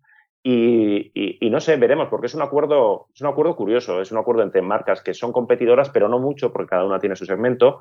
[0.47, 4.43] y, no sé, veremos, porque es un acuerdo, es un acuerdo curioso, es un acuerdo
[4.43, 7.81] entre marcas que son competidoras, pero no mucho, porque cada una tiene su segmento.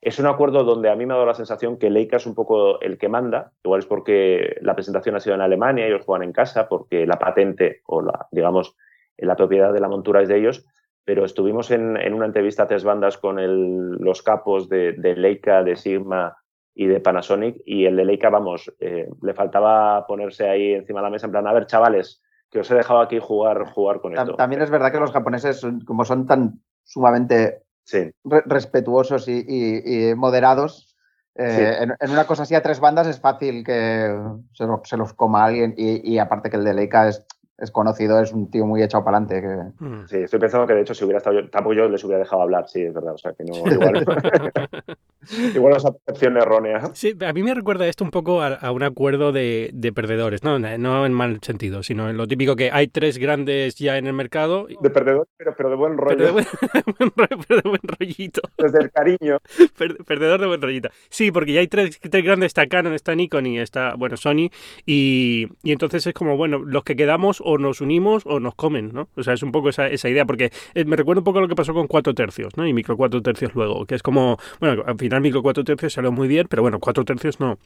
[0.00, 2.34] Es un acuerdo donde a mí me ha dado la sensación que Leica es un
[2.34, 6.22] poco el que manda, igual es porque la presentación ha sido en Alemania, ellos juegan
[6.22, 8.76] en casa, porque la patente o la, digamos,
[9.16, 10.64] la propiedad de la montura es de ellos,
[11.04, 13.38] pero estuvimos en, una entrevista a tres bandas con
[13.98, 16.36] los capos de, de Leica, de Sigma
[16.74, 17.60] y de Panasonic.
[17.64, 21.32] Y el de Leica, vamos, eh, le faltaba ponerse ahí encima de la mesa en
[21.32, 24.36] plan, a ver, chavales, que os he dejado aquí jugar, jugar con esto.
[24.36, 27.62] También es verdad que los japoneses, como son tan sumamente
[28.24, 30.96] respetuosos y, moderados,
[31.34, 34.12] eh, en, una cosa así a tres bandas es fácil que
[34.52, 35.74] se, los coma alguien.
[35.76, 37.24] Y, y, aparte que el de Leica es
[37.58, 39.42] es conocido, es un tío muy echado para adelante.
[39.42, 39.84] Que...
[39.84, 40.06] Mm.
[40.06, 42.42] Sí, estoy pensando que de hecho si hubiera estado yo, tampoco yo les hubiera dejado
[42.42, 43.14] hablar, sí, es verdad.
[43.14, 44.04] O sea, que no, igual,
[45.54, 46.90] igual esa percepción errónea.
[46.94, 50.58] Sí, a mí me recuerda esto un poco a, un acuerdo de, de, perdedores, ¿no?
[50.58, 54.12] no en mal sentido, sino en lo típico que hay tres grandes ya en el
[54.12, 54.66] mercado.
[54.80, 56.16] De perdedores, pero, pero de buen rollo.
[56.16, 56.46] Pero de buen,
[57.48, 58.42] pero de buen rollito.
[58.56, 59.38] Desde el cariño.
[60.06, 60.88] perdedor de buen rollito.
[61.08, 64.50] Sí, porque ya hay tres, tres grandes, está Canon, está Nikon y está, bueno, Sony,
[64.86, 68.92] y, y entonces es como, bueno, los que quedamos o nos unimos o nos comen,
[68.92, 69.08] ¿no?
[69.16, 71.42] O sea, es un poco esa, esa idea, porque eh, me recuerda un poco a
[71.42, 72.66] lo que pasó con cuatro tercios, ¿no?
[72.66, 76.12] Y micro cuatro tercios luego, que es como, bueno, al final micro cuatro tercios salió
[76.12, 77.58] muy bien, pero bueno, cuatro tercios no.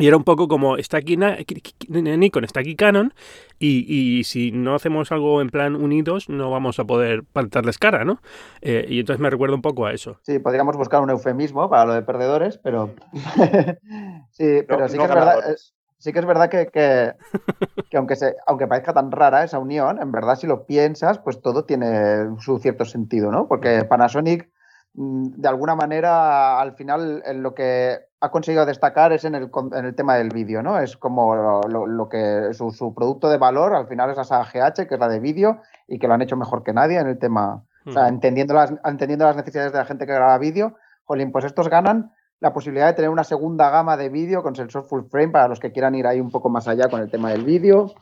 [0.00, 3.14] Y era un poco como, está aquí Nikon, está aquí Canon,
[3.60, 8.04] y, y, si no hacemos algo en plan unidos, no vamos a poder plantarles cara,
[8.04, 8.20] ¿no?
[8.60, 10.18] Eh, y entonces me recuerda un poco a eso.
[10.22, 12.92] Sí, podríamos buscar un eufemismo para lo de perdedores, pero...
[14.32, 15.56] sí, pero sí que es verdad
[16.04, 16.66] sí que es verdad que,
[17.90, 21.40] que, aunque, se, aunque parezca tan rara esa unión, en verdad si lo piensas, pues
[21.40, 23.48] todo tiene su cierto sentido, ¿no?
[23.48, 24.50] Porque Panasonic,
[24.96, 29.94] de alguna manera, al final lo que ha conseguido destacar es en el, en el
[29.94, 30.78] tema del vídeo, ¿no?
[30.78, 34.94] Es como lo, que su, su, producto de valor, al final es esa GH, que
[34.94, 37.64] es la de vídeo, y que lo han hecho mejor que nadie en el tema,
[37.84, 41.44] o sea, entendiendo las, entendiendo las necesidades de la gente que graba vídeo, jolín, pues
[41.44, 45.32] estos ganan la posibilidad de tener una segunda gama de vídeo con sensor full frame
[45.32, 47.92] para los que quieran ir ahí un poco más allá con el tema del vídeo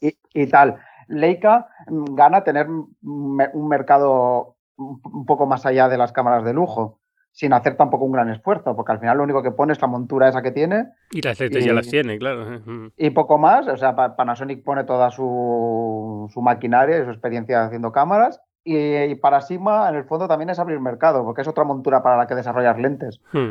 [0.00, 0.76] y, tal.
[1.08, 7.00] Leica mm, gana tener un mercado un poco más allá de las cámaras de lujo,
[7.32, 9.86] sin hacer tampoco un gran esfuerzo, porque al final lo único que pone es la
[9.86, 10.88] montura esa que tiene.
[11.10, 12.60] Y las lentes ya las tiene, claro.
[12.96, 17.92] Y poco más, o sea, Panasonic pone toda su, su maquinaria y su experiencia haciendo
[17.92, 22.02] cámaras y, para Sigma, en el fondo, también es abrir mercado, porque es otra montura
[22.02, 23.20] para la que desarrollar lentes.
[23.32, 23.50] Hmm.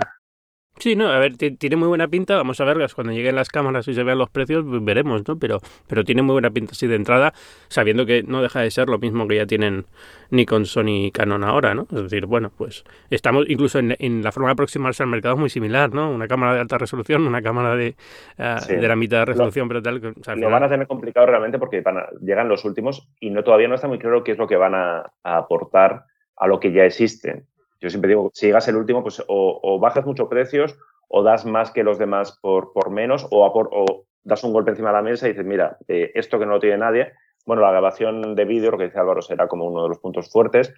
[0.80, 3.88] Sí, no, a ver, tiene muy buena pinta, vamos a verlas cuando lleguen las cámaras
[3.90, 5.38] y se vean los precios, pues veremos, ¿no?
[5.38, 7.34] Pero, pero tiene muy buena pinta así de entrada,
[7.68, 9.86] sabiendo que no deja de ser lo mismo que ya tienen
[10.32, 11.86] Nikon, Sony y Canon ahora, ¿no?
[11.92, 15.50] Es decir, bueno, pues estamos incluso en, la forma de aproximarse al mercado es muy
[15.50, 16.12] similar, ¿no?
[16.12, 17.96] Una cámara de alta resolución, una cámara de,
[18.38, 20.00] ah, de la mitad de resolución, pero tal.
[20.38, 21.84] lo van a tener complicado realmente porque
[22.22, 24.76] llegan los últimos y no todavía no está muy claro qué es lo que van
[24.76, 26.06] a, aportar
[26.38, 27.44] a lo que ya existe.
[27.80, 31.72] Yo siempre digo, si llegas el último, pues o, bajas mucho precios o das más
[31.72, 35.28] que los demás por, por menos o, o das un golpe encima de la mesa
[35.28, 37.14] y dices, mira, eh, esto que no lo tiene nadie.
[37.46, 40.30] Bueno, la grabación de vídeo, lo que dice Álvaro, será como uno de los puntos
[40.30, 40.74] fuertes.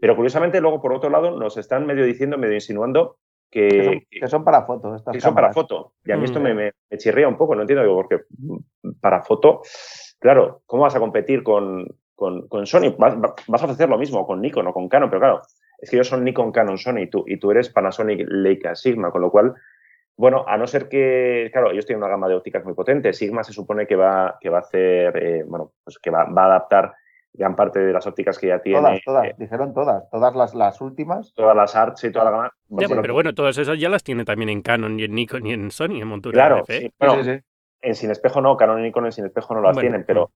[0.00, 3.18] Pero curiosamente, luego, por otro lado, nos están medio diciendo, medio insinuando
[3.50, 4.96] que, que, son, para foto.
[5.12, 5.92] que son para foto.
[6.04, 8.22] Y a mí esto me, me, chirría un poco, no entiendo, digo, porque
[9.00, 9.62] para foto,
[10.18, 11.86] claro, ¿cómo vas a competir con,
[12.16, 12.96] con, con Sony?
[12.98, 15.42] Vas, vas, a hacer lo mismo con Nikon o con Canon, pero claro,
[15.84, 19.10] es que ellos son Nikon, Canon, Sony y tú, y tú eres Panasonic, Leica, Sigma,
[19.10, 19.54] con lo cual,
[20.16, 23.12] bueno, a no ser que, claro, ellos tienen una gama de ópticas muy potente.
[23.12, 26.44] Sigma se supone que va, que va a hacer, eh, bueno, pues que va, va,
[26.44, 26.94] a adaptar
[27.34, 28.80] gran parte de las ópticas que ya tiene.
[28.80, 31.34] Todas, todas, eh, dijeron todas, todas las, las últimas.
[31.34, 32.52] Todas las arts y toda la gama.
[33.02, 35.70] pero bueno, todas esas ya las tiene también en Canon y en Nikon y en
[35.70, 36.32] Sony, en montura.
[36.32, 36.90] Claro, sí,
[37.82, 40.30] en sin espejo no, Canon y Nikon en sin espejo no las tienen, pero,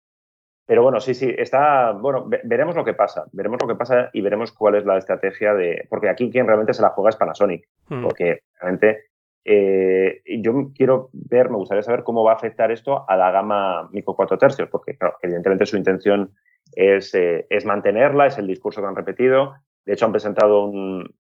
[0.69, 4.21] pero bueno, sí, sí, está, bueno, veremos lo que pasa, veremos lo que pasa y
[4.21, 7.67] veremos cuál es la estrategia de, porque aquí quien realmente se la juega es Panasonic,
[7.89, 8.03] hmm.
[8.03, 9.05] porque realmente
[9.47, 13.89] eh, yo quiero ver, me gustaría saber cómo va a afectar esto a la gama
[13.93, 16.35] micro 4 tercios, porque claro, evidentemente su intención
[16.75, 19.55] es, eh, es mantenerla, es el discurso que han repetido.
[19.87, 20.71] De hecho, han presentado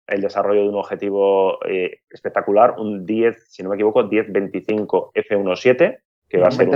[0.07, 5.99] el desarrollo de un objetivo eh, espectacular, un 10, si no me equivoco, 10-25 F1.7,
[6.29, 6.69] que va a ser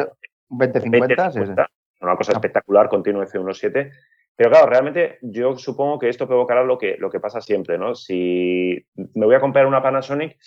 [0.49, 1.69] un 20-50,
[2.01, 3.91] una cosa espectacular, continuo F1.7.
[4.35, 7.95] Pero claro, realmente yo supongo que esto provocará lo que, lo que pasa siempre, ¿no?
[7.95, 10.37] Si me voy a comprar una Panasonic,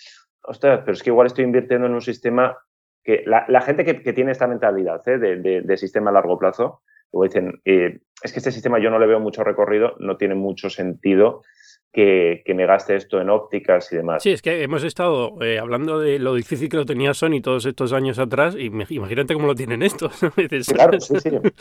[0.43, 2.57] ostras, pero es que igual estoy invirtiendo en un sistema
[3.03, 5.17] que la, gente que, tiene esta mentalidad ¿eh?
[5.17, 9.07] de, sistema a largo plazo, luego dicen, eh, es que este sistema yo no le
[9.07, 11.41] veo mucho recorrido, no tiene mucho sentido
[11.91, 14.23] que, me gaste esto en ópticas y demás.
[14.23, 17.65] Sí, es que hemos estado eh, hablando de lo difícil que lo tenía Sony todos
[17.65, 20.19] estos años atrás y imagínate cómo lo tienen estos.
[20.73, 21.29] claro, sí, sí.
[21.35, 21.51] o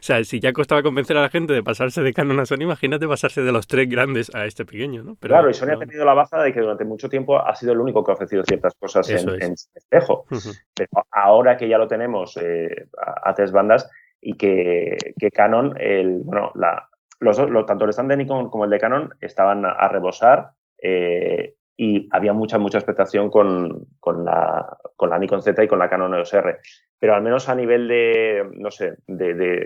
[0.00, 3.08] sea, si ya costaba convencer a la gente de pasarse de Canon a Sony, imagínate
[3.08, 5.16] pasarse de los tres grandes a este pequeño, ¿no?
[5.16, 7.80] claro, y Sony ha tenido la baza de que durante mucho tiempo ha sido el
[7.80, 10.26] único que ha ofrecido ciertas cosas en, espejo.
[10.74, 16.20] Pero ahora que ya lo tenemos eh, a, tres bandas y que, que Canon, el,
[16.24, 16.88] bueno, la,
[17.20, 20.50] los, tanto el stand de Nikon como el de Canon estaban a, rebosar
[20.82, 25.78] eh, y había mucha, mucha expectación con, con, la, con la Nikon Z y con
[25.78, 26.58] la Canon EOS R.
[26.98, 29.58] Pero al menos a nivel de, no sé, de, de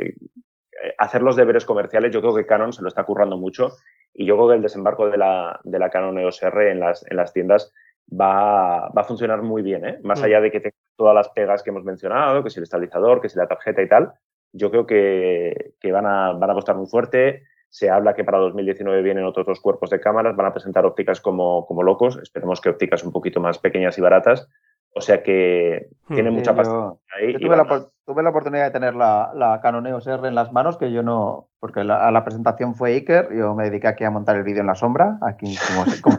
[0.83, 3.73] eh, hacer los deberes comerciales, yo creo que Canon se lo está currando mucho
[4.15, 7.05] y yo creo que el desembarco de la, de la Canon EOS R en las,
[7.11, 7.73] en las tiendas
[8.11, 9.99] va, va a funcionar muy bien, ¿eh?
[10.03, 10.25] más mm.
[10.25, 13.29] allá de que tenga todas las pegas que hemos mencionado, que si el estabilizador, que
[13.29, 14.13] si la tarjeta y tal,
[14.53, 17.43] yo creo que, van, a, van a apostar muy fuerte.
[17.71, 21.21] Se habla que para 2019 vienen otros dos cuerpos de cámaras, van a presentar ópticas
[21.21, 22.19] como, como locos.
[22.23, 24.49] Esperemos que ópticas un poquito más pequeñas y baratas.
[24.95, 26.15] O sea que hmm.
[26.15, 27.35] tienen mucha pasta ahí.
[27.35, 30.53] Yo tuve, la, tuve, la, oportunidad de tener la, la, Canon EOS R en las
[30.53, 34.05] manos, que yo no, porque la, a la presentación fue Iker, yo me dediqué aquí
[34.05, 36.19] a montar el vídeo en la sombra, aquí como, como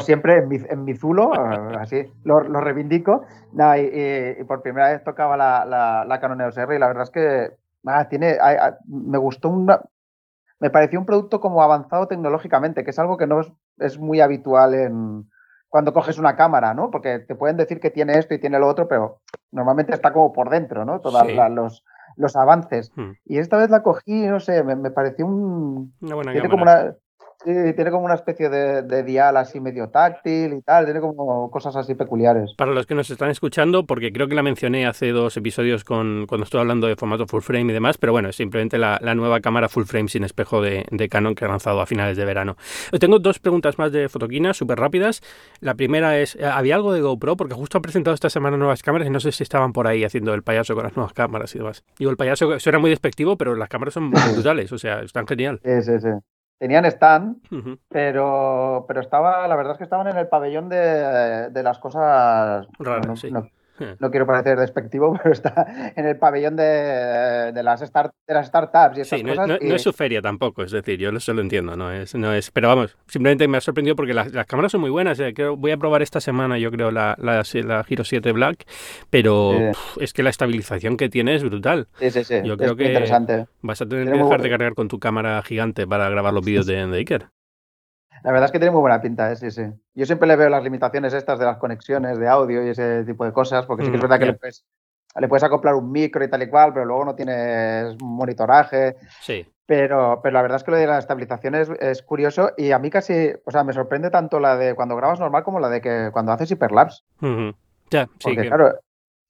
[0.00, 1.32] siempre, en mi, en mi zulo,
[1.78, 3.24] así lo, lo reivindico.
[3.52, 7.10] y, por primera vez tocaba la, la, la Canon EOS R y la verdad es
[7.10, 7.60] que
[8.08, 8.36] tiene,
[8.86, 9.80] me gustó una,
[10.58, 13.40] me pareció un producto como avanzado tecnológicamente, que es algo que no
[13.78, 15.30] es, muy habitual en
[15.68, 16.90] cuando coges una cámara, ¿no?
[16.90, 19.20] Porque te pueden decir que tiene esto y tiene lo otro, pero
[19.52, 21.00] normalmente está como por dentro, ¿no?
[21.00, 21.84] Todos los,
[22.16, 22.92] los avances.
[22.96, 23.12] Hmm.
[23.24, 25.94] Y esta vez la cogí, no sé, me, me pareció un...
[26.00, 26.94] Una buena tiene como una,
[27.42, 31.74] Sí, tiene como una especie de, dial así medio táctil y tal, tiene como cosas
[31.74, 32.52] así peculiares.
[32.54, 36.26] Para los que nos están escuchando, porque creo que la mencioné hace dos episodios con,
[36.26, 39.40] cuando estuve hablando de formato full frame y demás, pero bueno, es simplemente la, nueva
[39.40, 42.56] cámara full frame sin espejo de, Canon que ha lanzado a finales de verano.
[43.00, 45.22] Tengo dos preguntas más de fotoquina, súper rápidas.
[45.60, 47.38] La primera es, eh, ¿había algo de GoPro?
[47.38, 50.04] Porque justo ha presentado esta semana nuevas cámaras y no sé si estaban por ahí
[50.04, 51.84] haciendo el payaso con las nuevas cámaras y demás.
[51.98, 55.58] Digo, el payaso suena muy despectivo, pero las cámaras son brutales, o sea, están genial.
[55.64, 56.10] Sí, sí, sí.
[56.60, 57.38] Tenían stand,
[57.88, 62.68] pero, pero estaba, la verdad es que estaban en el pabellón de, de las cosas
[63.16, 63.32] sí.
[63.32, 63.48] no
[64.10, 68.98] quiero parecer despectivo, pero está en el pabellón de, de las, start, de las startups
[68.98, 69.48] y esas no, cosas.
[69.48, 72.32] No, no, es su feria tampoco, es decir, yo eso lo entiendo, no es, no
[72.32, 75.34] es, pero vamos, simplemente me ha sorprendido porque las, las cámaras son muy buenas, eh,
[75.56, 78.66] voy a probar esta semana yo creo la, la, la Giro 7 Black,
[79.10, 81.88] pero es que la estabilización que tiene es brutal.
[81.98, 82.40] Sí, sí, sí.
[82.44, 83.46] Yo creo que interesante.
[83.62, 86.66] vas a tener que dejar de cargar con tu cámara gigante para grabar los vídeos
[86.66, 87.28] de, de Iker.
[88.22, 89.36] La verdad es que tiene muy buena pinta, ¿eh?
[89.36, 89.62] sí, sí.
[89.94, 93.24] Yo siempre le veo las limitaciones estas de las conexiones de audio y ese tipo
[93.24, 94.64] de cosas, porque sí que es Mm, verdad que le puedes,
[95.18, 98.96] le puedes acoplar un micro y tal y cual, pero luego no tienes monitoraje.
[99.20, 99.46] Sí.
[99.66, 102.78] Pero, pero la verdad es que lo de la estabilización es, es curioso y a
[102.80, 105.80] mí casi, o sea, me sorprende tanto la de cuando grabas normal como la de
[105.80, 107.02] que cuando haces hiperlapse.
[107.22, 107.54] Ujú.
[107.90, 108.10] Ya, sí.
[108.22, 108.74] Porque que- claro,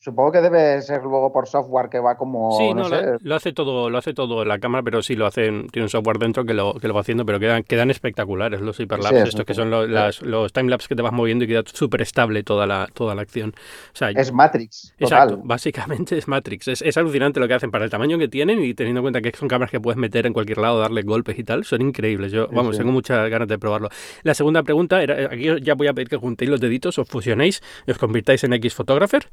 [0.01, 3.19] supongo que debe ser luego por software que va como, Sí, no, no, sé, lo,
[3.21, 6.19] lo hace todo, lo hace todo la cámara, pero sí lo hacen, tiene un software
[6.19, 9.29] dentro que lo, que lo va haciendo, pero quedan, quedan espectaculares los hiperlapse, Sí, es
[9.29, 9.95] estos que son lo- chulo.
[9.95, 13.23] las- los timelapse que te vas moviendo y queda súper estable toda la, toda la
[13.23, 13.51] acción.
[13.93, 15.47] O sea, es Matrix, Exacto, total.
[15.47, 16.69] básicamente es Matrix.
[16.69, 19.21] Es, es alucinante lo que hacen para el tamaño que tienen y teniendo en cuenta
[19.21, 22.33] que son cámaras que puedes meter en cualquier lado, darle golpes y tal, son increíbles.
[22.33, 22.81] Yo, vamos, sí.
[22.81, 23.91] tengo muchas ganas de probarlo.
[24.23, 27.63] La segunda pregunta era, aquí ya voy a pedir que juntéis los deditos, os fusionéis
[27.87, 29.29] y os convirtáis en X Photographer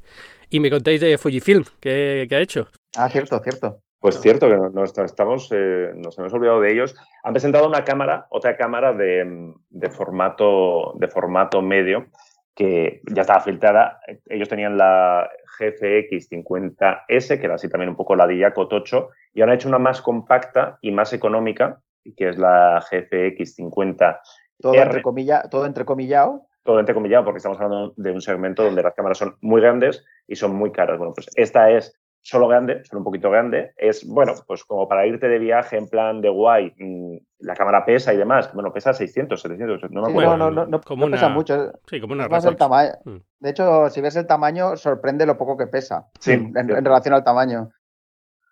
[0.50, 2.68] y me contéis de Fujifilm, ¿qué, qué ha hecho?
[2.96, 3.82] Ah, cierto, cierto.
[4.00, 6.96] Pues cierto que no- nos, estamos, eh, nos hemos olvidado de ellos.
[7.24, 12.06] Han presentado una cámara, otra cámara de, de formato, de formato medio
[12.56, 14.00] que ya estaba filtrada.
[14.28, 15.30] Ellos tenían la
[15.60, 19.58] GFX 50S, que era así también un poco la de Yaco Tocho, y ahora han
[19.60, 21.82] hecho una más compacta y más económica,
[22.16, 24.22] que es la GFX 50
[24.60, 24.82] Todo, R.
[24.84, 26.48] entre comilla, todo entrecomillado.
[26.68, 30.36] Todo entrecomillado porque estamos hablando de un segmento donde las cámaras son muy grandes y
[30.36, 30.98] son muy caras.
[30.98, 33.72] Bueno, pues esta es solo grande, solo un poquito grande.
[33.78, 37.86] Es, bueno, pues como para irte de viaje en plan de guay, mm, la cámara
[37.86, 38.54] pesa y demás.
[38.54, 40.32] Bueno, pesa 600, 700, no me Sí, acuerdo.
[40.38, 41.72] no, no, no, no, como no pesa una- mucho.
[41.90, 42.92] Sí, como una Es más el tamaño.
[43.06, 43.16] Mm.
[43.40, 46.54] De hecho, si ves el tamaño, sorprende lo poco que pesa Sí, en
[46.84, 47.70] relación al tamaño.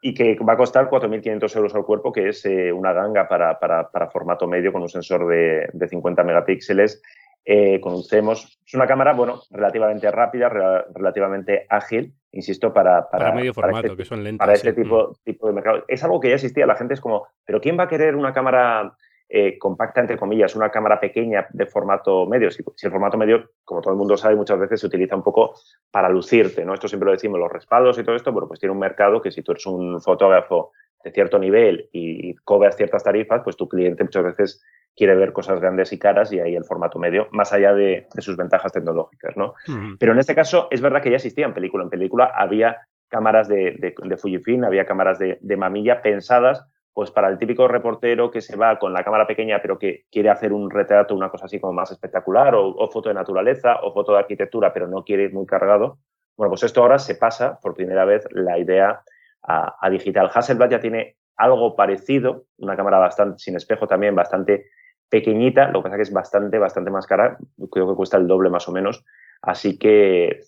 [0.01, 3.60] Y que va a costar 4.500 euros al cuerpo, que es eh, una ganga para,
[3.60, 7.01] para, para formato medio con un sensor de, de 50 megapíxeles,
[7.45, 8.60] eh, con un CMOS.
[8.65, 13.67] Es una cámara, bueno, relativamente rápida, rela- relativamente ágil, insisto, para, para, Para, medio para
[13.67, 14.45] formato, este que son lentas.
[14.45, 14.67] para sí.
[14.67, 15.84] este tipo, tipo de mercado.
[15.88, 18.34] Es algo que ya existía, la gente es como, pero ¿quién va a querer una
[18.34, 18.95] cámara
[19.29, 22.49] eh, compacta, entre comillas, una cámara pequeña de formato medio?
[22.51, 25.23] Si, si el formato medio, como todo el mundo sabe, muchas veces se utiliza un
[25.23, 25.53] poco
[25.91, 26.73] para lucirte, ¿no?
[26.73, 29.31] Esto siempre lo decimos, los respaldos y todo esto, bueno, pues tiene un mercado que
[29.31, 30.71] si tú eres un fotógrafo
[31.05, 34.65] de cierto nivel y cobras ciertas tarifas, pues tu cliente muchas veces
[34.95, 38.21] quiere ver cosas grandes y caras y ahí el formato medio, más allá de, de
[38.21, 39.53] sus ventajas tecnológicas, ¿no?
[39.99, 41.83] Pero en este caso es verdad que ya existía en película.
[41.83, 47.11] En película había cámaras de, de, de Fujifilm, había cámaras de, de mamilla pensadas pues
[47.11, 50.53] para el típico reportero que se va con la cámara pequeña pero que quiere hacer
[50.53, 54.13] un retrato, una cosa así como más espectacular o, o foto de naturaleza o foto
[54.13, 55.99] de arquitectura pero no quiere ir muy cargado.
[56.35, 59.01] Bueno, pues esto ahora se pasa por primera vez la idea
[59.47, 60.29] a, digital.
[60.34, 64.67] Hasselblad ya tiene algo parecido, una cámara bastante sin espejo también, bastante
[65.10, 67.38] pequeñita, lo que pasa que es bastante, bastante más cara,
[67.71, 69.05] creo que cuesta el doble más o menos,
[69.41, 70.39] así que,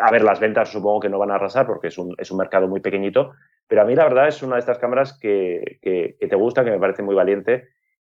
[0.00, 2.38] a ver, las ventas supongo que no van a arrasar porque es un, es un
[2.38, 3.32] mercado muy pequeñito,
[3.68, 6.64] pero a mí la verdad es una de estas cámaras que, que, que te gusta,
[6.64, 7.68] que me parece muy valiente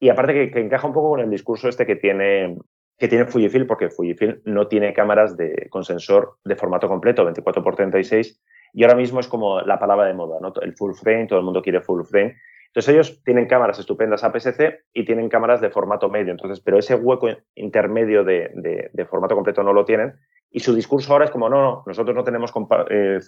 [0.00, 2.56] y aparte que, que, encaja un poco con el discurso este que tiene,
[2.98, 8.38] que tiene Fujifilm, porque Fujifilm no tiene cámaras de, con sensor de formato completo, 24x36,
[8.74, 10.52] y ahora mismo es como la palabra de moda, ¿no?
[10.60, 12.36] El full frame, todo el mundo quiere full frame.
[12.66, 16.96] Entonces ellos tienen cámaras estupendas APS-C y tienen cámaras de formato medio, entonces, pero ese
[16.96, 20.14] hueco intermedio de, de, de, formato completo no lo tienen.
[20.50, 22.52] Y su discurso ahora es como, no, no, nosotros no tenemos
[22.90, 23.20] eh,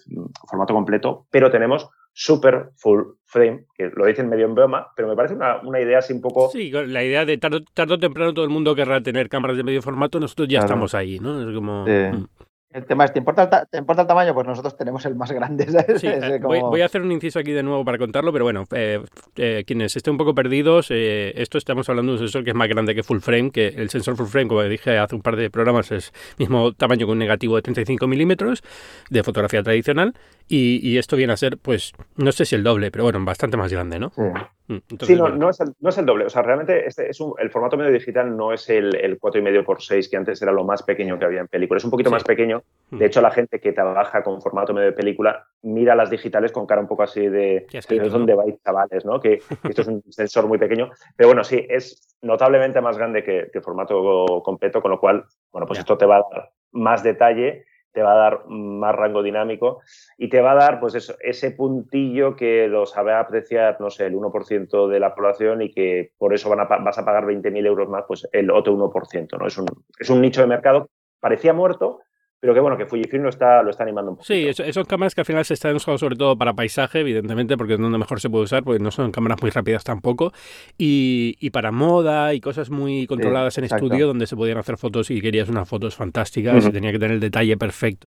[0.49, 5.15] formato completo, pero tenemos super full frame, que lo dicen medio en broma, pero me
[5.15, 6.49] parece una, una idea así un poco...
[6.51, 9.63] Sí, la idea de tarde, tarde o temprano todo el mundo querrá tener cámaras de
[9.63, 10.67] medio formato, nosotros ya claro.
[10.67, 11.49] estamos ahí, ¿no?
[11.49, 11.85] Es como...
[11.87, 11.93] Sí.
[11.93, 12.27] Mm.
[12.71, 14.35] El tema es, ¿te importa, el ¿te importa el tamaño?
[14.35, 15.67] Pues nosotros tenemos el más grande.
[15.71, 16.01] ¿sabes?
[16.01, 16.49] Sí, eh, como...
[16.49, 19.03] voy, voy, a hacer un inciso aquí de nuevo para contarlo, pero bueno, eh,
[19.37, 22.57] eh, quienes estén un poco perdidos, eh, esto estamos hablando de un sensor que es
[22.57, 25.37] más grande que full frame, que el sensor full frame, como dije hace un par
[25.37, 28.63] de programas, es mismo tamaño con un negativo de 35 milímetros
[29.11, 30.15] de fotografía tradicional,
[30.49, 33.57] y, y, esto viene a ser, pues, no sé si el doble, pero bueno, bastante
[33.57, 34.11] más grande, ¿no?
[34.11, 34.23] Sí.
[34.69, 36.25] Entonces, sí, no, no, es el, no, es el, doble.
[36.27, 39.65] O sea, realmente este es un, el formato medio digital no es el, el 4,5
[39.65, 41.79] por 6 que antes era lo más pequeño que había en película.
[41.79, 42.15] Es un poquito sí.
[42.15, 42.63] más pequeño.
[42.91, 46.67] De hecho, la gente que trabaja con formato medio de película mira las digitales con
[46.67, 48.39] cara un poco así de es donde ¿no?
[48.39, 49.21] vais, chavales, ¿no?
[49.21, 50.91] Que, que, esto es un sensor muy pequeño.
[51.17, 55.67] Pero bueno, sí, es notablemente más grande que, que formato completo, con lo cual, bueno,
[55.67, 55.83] pues ya.
[55.83, 57.65] esto te va a dar más detalle
[57.97, 59.81] te va a dar más rango dinámico
[60.19, 64.05] y te va a dar pues eso, ese puntillo que lo sabe apreciar, no sé,
[64.05, 67.67] el 1% de la población y que por eso van a, vas a pagar 20.000
[67.67, 69.47] euros más, pues el otro 1%, ¿no?
[69.47, 69.67] Es un,
[69.99, 72.01] es un nicho de mercado, parecía muerto,
[72.47, 74.25] pero que bueno, que Fujifilm lo está, lo está animando un poco.
[74.25, 77.73] Sí, eso, cámaras que al final se están usando sobre todo para paisaje, evidentemente, porque
[77.75, 80.33] es donde mejor se puede usar, porque no son cámaras muy rápidas tampoco,
[80.79, 83.87] y, y para moda y cosas muy controladas sí, en exacto.
[83.87, 86.71] estudio, donde se podían hacer fotos y querías unas fotos fantásticas uh -huh.
[86.71, 88.07] y tenía que tener el detalle perfecto.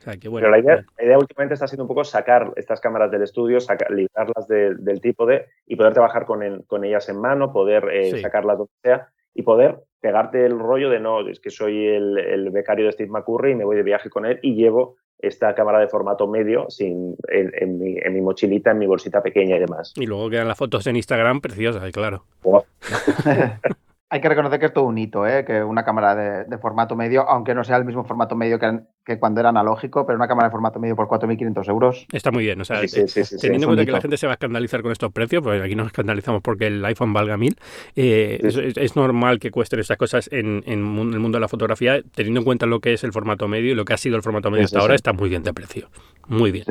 [0.00, 2.52] O sea, que bueno, Pero la idea, la idea, últimamente está siendo un poco sacar
[2.56, 6.84] estas cámaras del estudio, sacar, librarlas de, del trípode y poder trabajar con, en, con
[6.84, 8.20] ellas en mano, poder eh, sí.
[8.20, 9.08] sacarlas donde sea.
[9.34, 13.10] Y poder pegarte el rollo de no, es que soy el, el becario de Steve
[13.10, 16.66] McCurry y me voy de viaje con él y llevo esta cámara de formato medio
[16.70, 19.92] sin, en, mi, en, mi, mochilita, en mi bolsita pequeña y demás.
[19.96, 22.24] Y luego quedan las fotos en Instagram preciosas, claro.
[24.12, 25.44] Hay que reconocer que es todo un hito, ¿eh?
[25.44, 29.20] que una cámara de, formato medio, aunque no sea el mismo formato medio que, que,
[29.20, 32.06] cuando era analógico, pero una cámara de formato medio por 4.500 euros.
[32.12, 34.32] Está muy bien, o sea, sí, sí, teniendo en cuenta que la gente se va
[34.32, 37.56] a escandalizar con estos precios, pues aquí nos escandalizamos porque el iPhone valga mil,
[37.94, 42.40] eh, es, normal que cuesten estas cosas en, en, el mundo de la fotografía, teniendo
[42.40, 44.50] en cuenta lo que es el formato medio y lo que ha sido el formato
[44.50, 45.88] medio hasta ahora, está muy bien de precio.
[46.26, 46.64] Muy bien.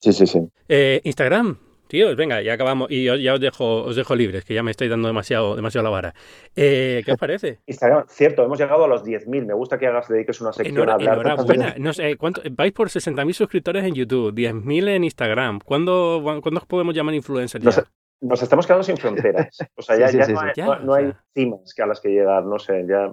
[0.00, 0.40] Sí, sí, sí.
[0.68, 1.58] Eh, Instagram,
[1.90, 4.86] Tíos, venga, ya acabamos y ya os dejo, os dejo libres, que ya me estoy
[4.86, 6.14] dando demasiado, demasiado la vara.
[6.54, 7.58] Eh, ¿Qué os parece?
[7.66, 9.46] Instagram, cierto, hemos llegado a los 10.000.
[9.46, 11.18] Me gusta que hagas, dediques una sección a hablar.
[11.18, 11.74] Enhorabuena.
[11.78, 15.58] No sé, ¿cuánto, vais por 60.000 suscriptores en YouTube, 10.000 en Instagram.
[15.64, 17.84] ¿Cuándo, ¿Cuándo os podemos llamar influencers ya?
[18.20, 19.58] nos estamos quedando sin fronteras.
[19.76, 23.12] O sea, ya, no, hay, cimas que a las que llegar, no sé, ya,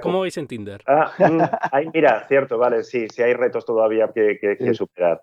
[0.00, 0.82] ¿Cómo, vais en Tinder?
[0.86, 1.40] Ah, mm,
[1.94, 5.20] mira, cierto, vale, sí, sí hay retos todavía que, que, superar.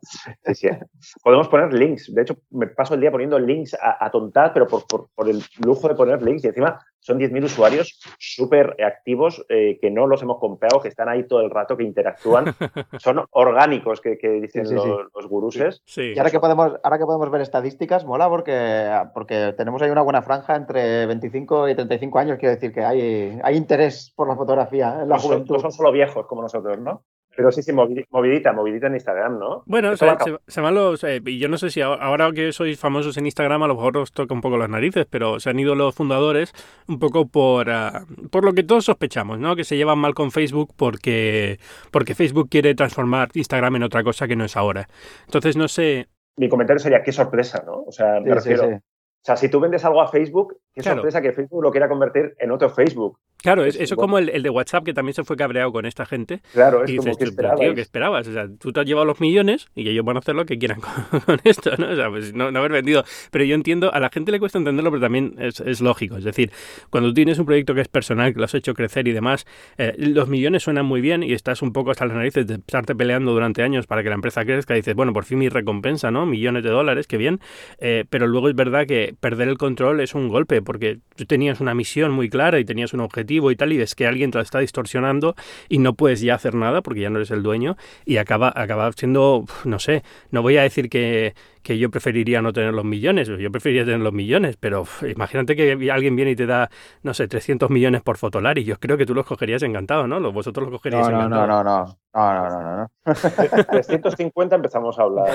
[1.23, 2.13] Podemos poner links.
[2.13, 5.29] De hecho, me paso el día poniendo links a, a tontar, pero por, por, por,
[5.29, 6.45] el lujo de poner links.
[6.45, 11.09] Y encima son 10.000 usuarios súper activos eh, que no los hemos comprado, que están
[11.09, 12.45] ahí todo el rato, que interactúan.
[12.99, 15.81] son orgánicos, que, dicen los, los, guruses.
[15.97, 20.01] y ahora que, podemos, ahora que podemos ver estadísticas, mola porque, porque tenemos ahí una
[20.01, 22.37] buena franja entre 25 y 35 años.
[22.37, 25.55] Quiero decir que hay, hay interés por la fotografía en la juventud.
[25.55, 27.03] no son solo viejos como nosotros, ¿no?
[27.35, 29.63] Pero sí, sí, movidita, movidita en Instagram, ¿no?
[29.65, 30.05] Bueno, se,
[30.47, 31.03] se, van los.
[31.03, 33.97] Eh, y yo no sé si ahora que sois famosos en Instagram, a lo mejor
[33.97, 36.51] os toca un poco las narices, pero se han ido los fundadores
[36.87, 39.55] un poco por, ah, por lo que todos sospechamos, ¿no?
[39.55, 41.59] Que se llevan mal con Facebook porque,
[41.91, 44.89] porque Facebook quiere transformar Instagram en otra cosa que no es ahora.
[45.25, 46.09] Entonces, no sé.
[46.35, 47.83] Mi comentario sería: qué sorpresa, ¿no?
[47.83, 48.81] O sea, me refiero.
[49.21, 52.35] O sea, si tú vendes algo a Facebook, qué sorpresa que Facebook lo quiera convertir
[52.39, 53.19] en otro Facebook.
[53.41, 56.41] Claro, es, eso como el, de WhatsApp que también se fue cabreado con esta gente.
[56.51, 57.59] Claro, es y como que esperabas.
[57.59, 58.27] Tío, ¿qué esperabas?
[58.27, 60.57] O sea, tú te has llevado los millones y ellos van a hacer lo que
[60.57, 60.81] quieran
[61.25, 61.89] con, esto, ¿no?
[61.89, 63.05] O sea, pues no, haber vendido.
[63.31, 66.17] Pero yo entiendo, a la gente le cuesta entenderlo, pero también es, lógico.
[66.17, 66.51] Es decir,
[66.89, 69.45] cuando tú tienes un proyecto que es personal, que lo has hecho crecer y demás,
[69.77, 72.93] eh, los millones suenan muy bien y estás un poco hasta las narices de estarte
[72.93, 76.11] peleando durante años para que la empresa crezca y dices, bueno, por fin mi recompensa,
[76.11, 76.25] ¿no?
[76.25, 77.39] Millones de dólares, qué bien.
[77.79, 81.59] Eh, pero luego es verdad que perder el control es un golpe, porque tú tenías
[81.61, 84.37] una misión muy clara y tenías un objetivo y tal, y ves que alguien te
[84.37, 85.35] lo está distorsionando
[85.67, 88.91] y no puedes ya hacer nada porque ya no eres el dueño y acaba, acaba
[88.93, 91.33] siendo, no sé, no voy a decir que,
[91.63, 95.91] que yo preferiría no tener los millones, yo preferiría tener los millones, pero imagínate que
[95.91, 96.69] alguien viene y te da,
[97.03, 100.31] no sé, 300 millones por Fotolari, yo creo que tú los cogerías encantado, ¿no?
[100.31, 101.47] Vosotros los cogeríais no, no, encantado.
[101.47, 102.89] No, no, no, no, no, no, no.
[103.05, 105.27] 350 empezamos a hablar.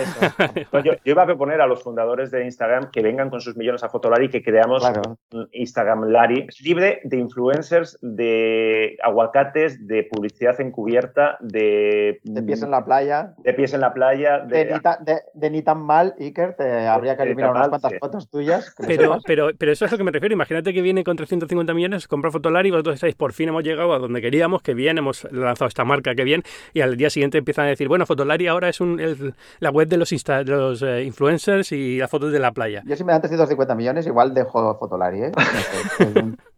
[0.70, 3.84] Pues yo, iba a proponer a los fundadores de Instagram que vengan con sus millones
[3.84, 4.82] a Fotolari y que creamos
[5.52, 12.20] Instagram Lari, libre de influencers, de aguacates, de publicidad encubierta, de...
[12.22, 13.34] De pies en la playa.
[13.38, 14.40] De pies en la playa.
[14.40, 18.74] De, de, de ni tan mal Iker, te habría que eliminar unas cuantas fotos tuyas.
[18.86, 20.34] Pero, pero, pero eso es a lo que me refiero.
[20.34, 23.92] Imagínate que viene con 350 millones, compra Fotolari y vosotros estáis, por fin hemos llegado
[23.92, 26.42] a donde queríamos, que bien, hemos lanzado esta marca, que bien,
[26.72, 29.96] y al día siguiente empiezan a decir, bueno, Fotolari ahora es un, la web de
[29.96, 30.12] los,
[30.46, 32.82] los eh, influencers y las fotos de la playa.
[32.86, 35.32] Yo si me dan 350 millones, igual dejo Fotolari, ¿eh?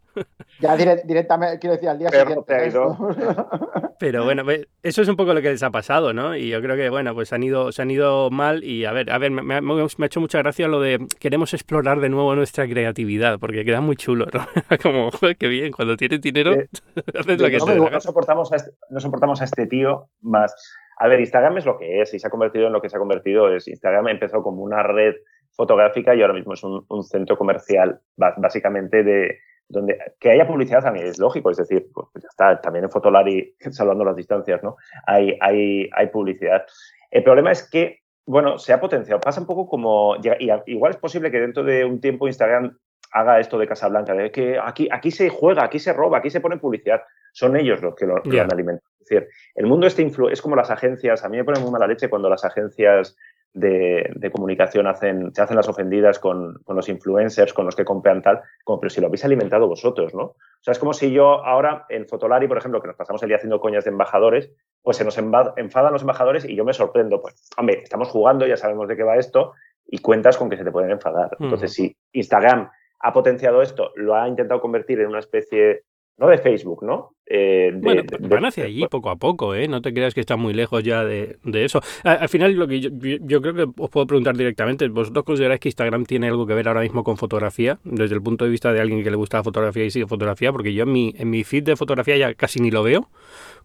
[0.59, 2.71] Ya directamente, quiero decir, al día siguiente.
[3.99, 4.43] Pero bueno,
[4.83, 6.35] eso es un poco lo que les ha pasado, ¿no?
[6.35, 9.11] Y yo creo que, bueno, pues han ido, se han ido mal y a ver,
[9.11, 13.39] a ver, me, ha hecho mucha gracia lo de queremos explorar de nuevo nuestra creatividad,
[13.39, 14.45] porque queda muy chulo, ¿no?
[14.81, 16.51] Como, joder, qué bien, cuando tienes dinero,
[17.19, 20.53] haces lo que no, no, soportamos a este, no soportamos a este tío más.
[20.99, 22.97] A ver, Instagram es lo que es y se ha convertido en lo que se
[22.97, 23.53] ha convertido.
[23.53, 25.15] Es, Instagram empezó como una red
[25.51, 29.37] fotográfica y ahora mismo es un centro comercial básicamente de,
[29.69, 32.91] donde que haya publicidad también es lógico, es decir, pues, pues ya está, también en
[32.91, 34.77] Fotolari, salvando las distancias, ¿no?
[35.05, 36.65] Hay, hay, hay publicidad.
[37.11, 39.21] El problema es que, bueno, se ha potenciado.
[39.21, 42.77] Pasa un poco como, y igual es posible que dentro de un tiempo Instagram
[43.11, 46.41] haga esto de Casablanca, de que aquí, aquí se juega, aquí se roba, aquí se
[46.41, 47.01] pone publicidad.
[47.31, 48.89] Son ellos los que lo, han alimentado.
[48.99, 51.87] Es decir, el mundo este es como las agencias, a mí me pone muy mala
[51.87, 53.15] leche cuando las agencias
[53.59, 58.41] de, comunicación hacen, se hacen las ofendidas con, los influencers, con los que compran tal,
[58.63, 60.23] como, pero si lo habéis alimentado vosotros, ¿no?
[60.23, 63.29] O sea, es como si yo ahora en Fotolari, por ejemplo, que nos pasamos el
[63.29, 64.51] día haciendo coñas de embajadores,
[64.81, 68.57] pues se nos enfadan los embajadores y yo me sorprendo, pues, hombre, estamos jugando, ya
[68.57, 69.53] sabemos de qué va esto,
[69.87, 71.35] y cuentas con que se te pueden enfadar.
[71.39, 75.83] Entonces, si Instagram ha potenciado esto, lo ha intentado convertir en una especie
[76.17, 77.13] no de Facebook, ¿no?
[77.29, 79.67] Eh, bueno, van hacia allí poco a poco, ¿eh?
[79.67, 81.81] No te creas que están muy lejos ya de, eso.
[82.03, 86.05] Al, final, lo que yo, creo que os puedo preguntar directamente, ¿vosotros consideráis que Instagram
[86.05, 87.79] tiene algo que ver ahora mismo con fotografía?
[87.83, 90.51] Desde el punto de vista de alguien que le gusta la fotografía y sigue fotografía,
[90.51, 93.09] porque yo en mi, en mi feed de fotografía ya casi ni lo veo,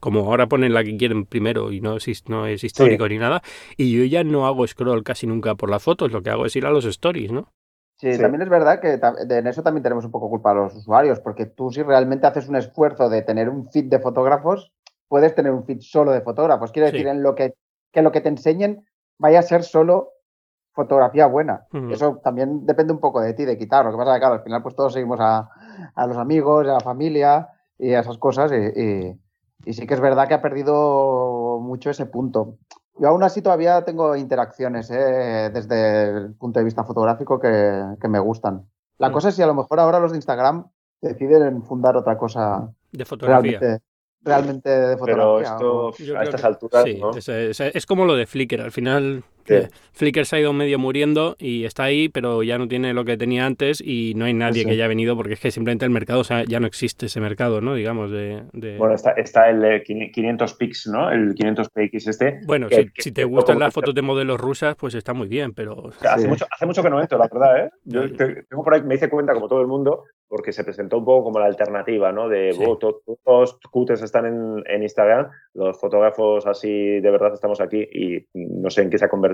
[0.01, 3.43] como ahora ponen la que quieren primero y no es, no es histórico ni nada,
[3.77, 6.57] y yo ya no hago scroll casi nunca por las fotos, lo que hago es
[6.57, 7.49] ir a los stories, ¿no?
[8.03, 8.99] Sí, también es verdad que
[9.33, 12.49] en eso también tenemos un poco culpa a los usuarios, porque tú si realmente haces
[12.49, 14.73] un esfuerzo de tener un feed de fotógrafos,
[15.07, 16.73] puedes tener un feed solo de fotógrafos.
[16.73, 17.55] Quiero decir, en lo que,
[17.93, 18.85] que lo que te enseñen
[19.19, 20.15] vaya a ser solo
[20.73, 21.69] fotografía buena.
[21.93, 23.85] Eso también depende un poco de ti, de quitar.
[23.85, 25.49] Lo que pasa es que, claro, al final pues todos seguimos a,
[25.95, 29.17] a los amigos, a la familia y a esas cosas y,
[29.65, 32.57] y sí que es verdad que ha perdido mucho ese punto.
[32.99, 35.51] Yo aún así todavía tengo interacciones ¿eh?
[35.53, 38.67] desde el punto de vista fotográfico que, me gustan.
[38.99, 39.13] La mm.
[39.13, 40.71] cosa es si a lo mejor ahora los de Instagram
[41.01, 43.81] deciden fundar otra cosa de fotografía
[44.25, 45.57] realmente de fotografía.
[45.59, 46.85] Pero esto a estas alturas.
[46.85, 47.01] Sí,
[47.75, 48.61] es, como lo de Flickr.
[48.61, 49.25] Al final,
[49.93, 53.17] Flickr se ha ido medio muriendo y está ahí, pero ya no tiene lo que
[53.17, 56.21] tenía antes y no hay nadie que haya venido porque es que simplemente el mercado,
[56.21, 57.75] o sea, ya no existe ese mercado, ¿no?
[57.75, 58.43] Digamos, de.
[58.79, 61.11] Bueno, está, está el 500 pics, ¿no?
[61.11, 62.41] El 500 px este.
[62.47, 65.91] Bueno, si, te gustan las fotos de modelos rusas, pues está muy bien, pero.
[66.01, 67.71] hace, mucho, hace mucho que no entro, la verdad, ¿eh?
[67.85, 71.05] Yo tengo por ahí, me hice cuenta, como todo el mundo, porque se presentó un
[71.05, 72.27] poco como la alternativa, ¿no?
[72.27, 77.87] De, todos los cutes están en, en, Instagram, los fotógrafos así de verdad estamos aquí
[77.93, 79.32] y no sé en qué se ha convertido,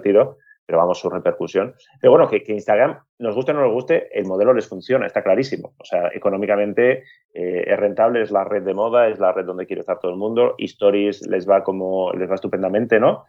[0.69, 1.75] pero vamos, su repercusión.
[1.99, 5.23] Pero bueno, que, Instagram, nos guste o no nos guste, el modelo les funciona, está
[5.23, 5.73] clarísimo.
[5.79, 9.67] O sea, económicamente eh, es rentable, es la red de moda, es la red donde
[9.67, 13.25] quiere estar todo el mundo, y Stories les va como, les va estupendamente, ¿no?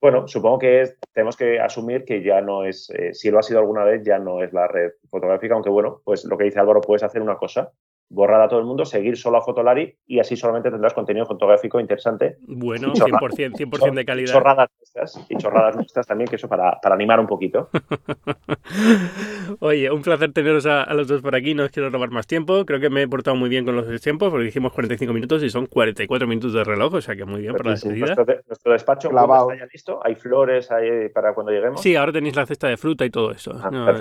[0.00, 3.60] Bueno, supongo que tenemos que asumir que ya no es, eh, si lo ha sido
[3.60, 6.80] alguna vez, ya no es la red fotográfica, aunque bueno, pues lo que dice Álvaro,
[6.80, 7.70] puedes hacer una cosa,
[8.08, 11.80] borrar a todo el mundo, seguir solo a Fotolari y así solamente tendrás contenido fotográfico
[11.80, 12.36] interesante.
[12.42, 14.32] Bueno, 100%, 100 de calidad.
[14.32, 17.68] Chorradas nuestras, y chorradas nuestras también, que eso para, para animar un poquito.
[19.60, 22.64] Oye, un placer teneros a, los dos por aquí, no os quiero robar más tiempo,
[22.64, 25.50] creo que me he portado muy bien con los tiempos, porque dijimos 45 minutos y
[25.50, 28.14] son 44 minutos de reloj, o sea que muy bien para la despedida.
[28.14, 31.80] Nuestro, despacho está ya listo, hay flores ahí para cuando lleguemos.
[31.80, 33.52] Sí, ahora tenéis la cesta de fruta y todo eso.
[33.60, 33.94] Ah,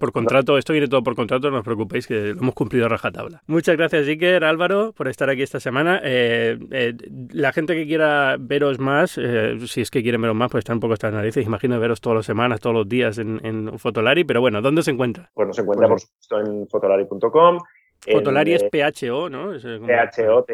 [0.00, 2.88] por contrato, esto viene todo por contrato, no os preocupéis que lo hemos cumplido a
[2.88, 3.27] rajatabla.
[3.46, 6.00] Muchas gracias, Iker, Álvaro, por estar aquí esta semana.
[6.02, 6.94] Eh, eh,
[7.30, 10.76] la gente que quiera veros más, eh, si es que quieren veros más, pues están
[10.76, 11.46] un poco estas narices.
[11.46, 15.30] Imagino veros todas las semanas, todos los días en, Fotolari, pero bueno, ¿dónde se encuentra?
[15.34, 17.58] Pues se encuentra, por supuesto, en fotolari.com.
[18.00, 19.52] Fotolari es PHO, ¿no?
[19.86, 20.48] P-H-O-T-O-N-A-R-I.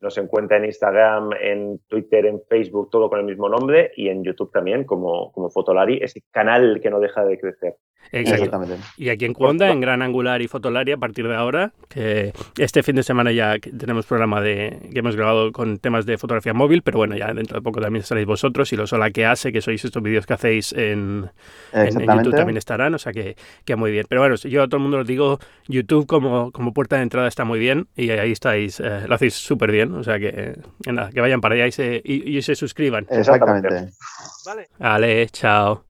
[0.00, 4.24] Nos encuentra en Instagram, en Twitter, en Facebook, todo con el mismo nombre y en
[4.24, 7.76] YouTube también como, como Fotolari, ese canal que no deja de crecer.
[8.12, 8.76] Exactamente.
[8.96, 12.82] Y aquí en Cuonda, en Gran Angular y Fotolaria, a partir de ahora, que este
[12.82, 16.82] fin de semana ya tenemos programa de que hemos grabado con temas de fotografía móvil,
[16.82, 19.60] pero bueno, ya dentro de poco también estaréis vosotros y los Hola que hace, que
[19.60, 21.30] sois estos vídeos que hacéis en,
[21.72, 24.06] YouTube también estarán, o sea que, que, muy bien.
[24.08, 25.38] Pero bueno, yo a todo el mundo os digo,
[25.68, 29.34] YouTube como, como puerta de entrada está muy bien y ahí estáis, eh, lo hacéis
[29.34, 33.06] súper bien, o sea que, nada, que vayan para allá y se, y se suscriban.
[33.08, 33.68] Exactamente.
[34.46, 34.68] Vale.
[34.78, 35.89] Vale, chao.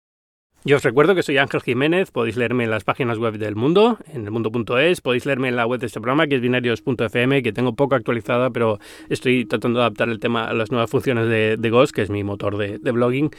[0.62, 3.96] Yo os recuerdo que soy Ángel Jiménez, podéis leerme en las páginas web del mundo,
[4.12, 7.54] en el mundo.es, podéis leerme en la web de este programa que es binarios.fm, que
[7.54, 11.56] tengo poco actualizada, pero estoy tratando de adaptar el tema a las nuevas funciones de,
[11.56, 13.30] de Ghost, que es mi motor de, blogging,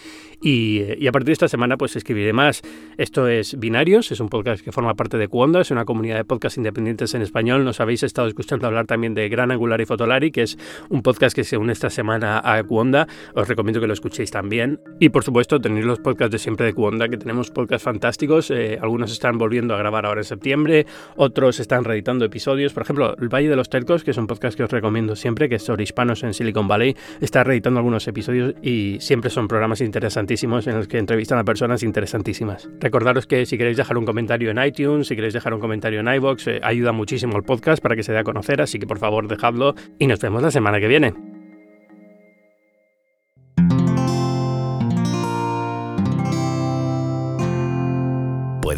[0.41, 2.63] y, a partir de esta semana pues escribiré más.
[2.97, 6.25] Esto es Binarios, es un podcast que forma parte de Cuonda, es una comunidad de
[6.25, 7.63] podcasts independientes en español.
[7.63, 10.57] Nos habéis estado escuchando hablar también de Gran Angular y Fotolari, que es
[10.89, 13.07] un podcast que se une esta semana a Cuonda.
[13.35, 14.79] Os recomiendo que lo escuchéis también.
[14.99, 18.49] Y por supuesto tenéis los podcasts de siempre de Cuonda que tenemos podcasts fantásticos.
[18.51, 20.85] Eh, algunos están volviendo a grabar ahora en septiembre,
[21.15, 22.73] otros están reeditando episodios.
[22.73, 25.49] Por ejemplo, El Valle de los Telcos, que es un podcast que os recomiendo siempre,
[25.49, 29.81] que es sobre hispanos en Silicon Valley, está reeditando algunos episodios y siempre son programas
[29.81, 32.69] interesantísimos en los que entrevistan a personas interesantísimas.
[32.79, 36.07] Recordaros que si queréis dejar un comentario en iTunes, si queréis dejar un comentario en
[36.07, 38.99] iBox, eh, ayuda muchísimo al podcast para que se dé a conocer, así que por
[38.99, 41.30] favor dejadlo y nos vemos la semana que viene.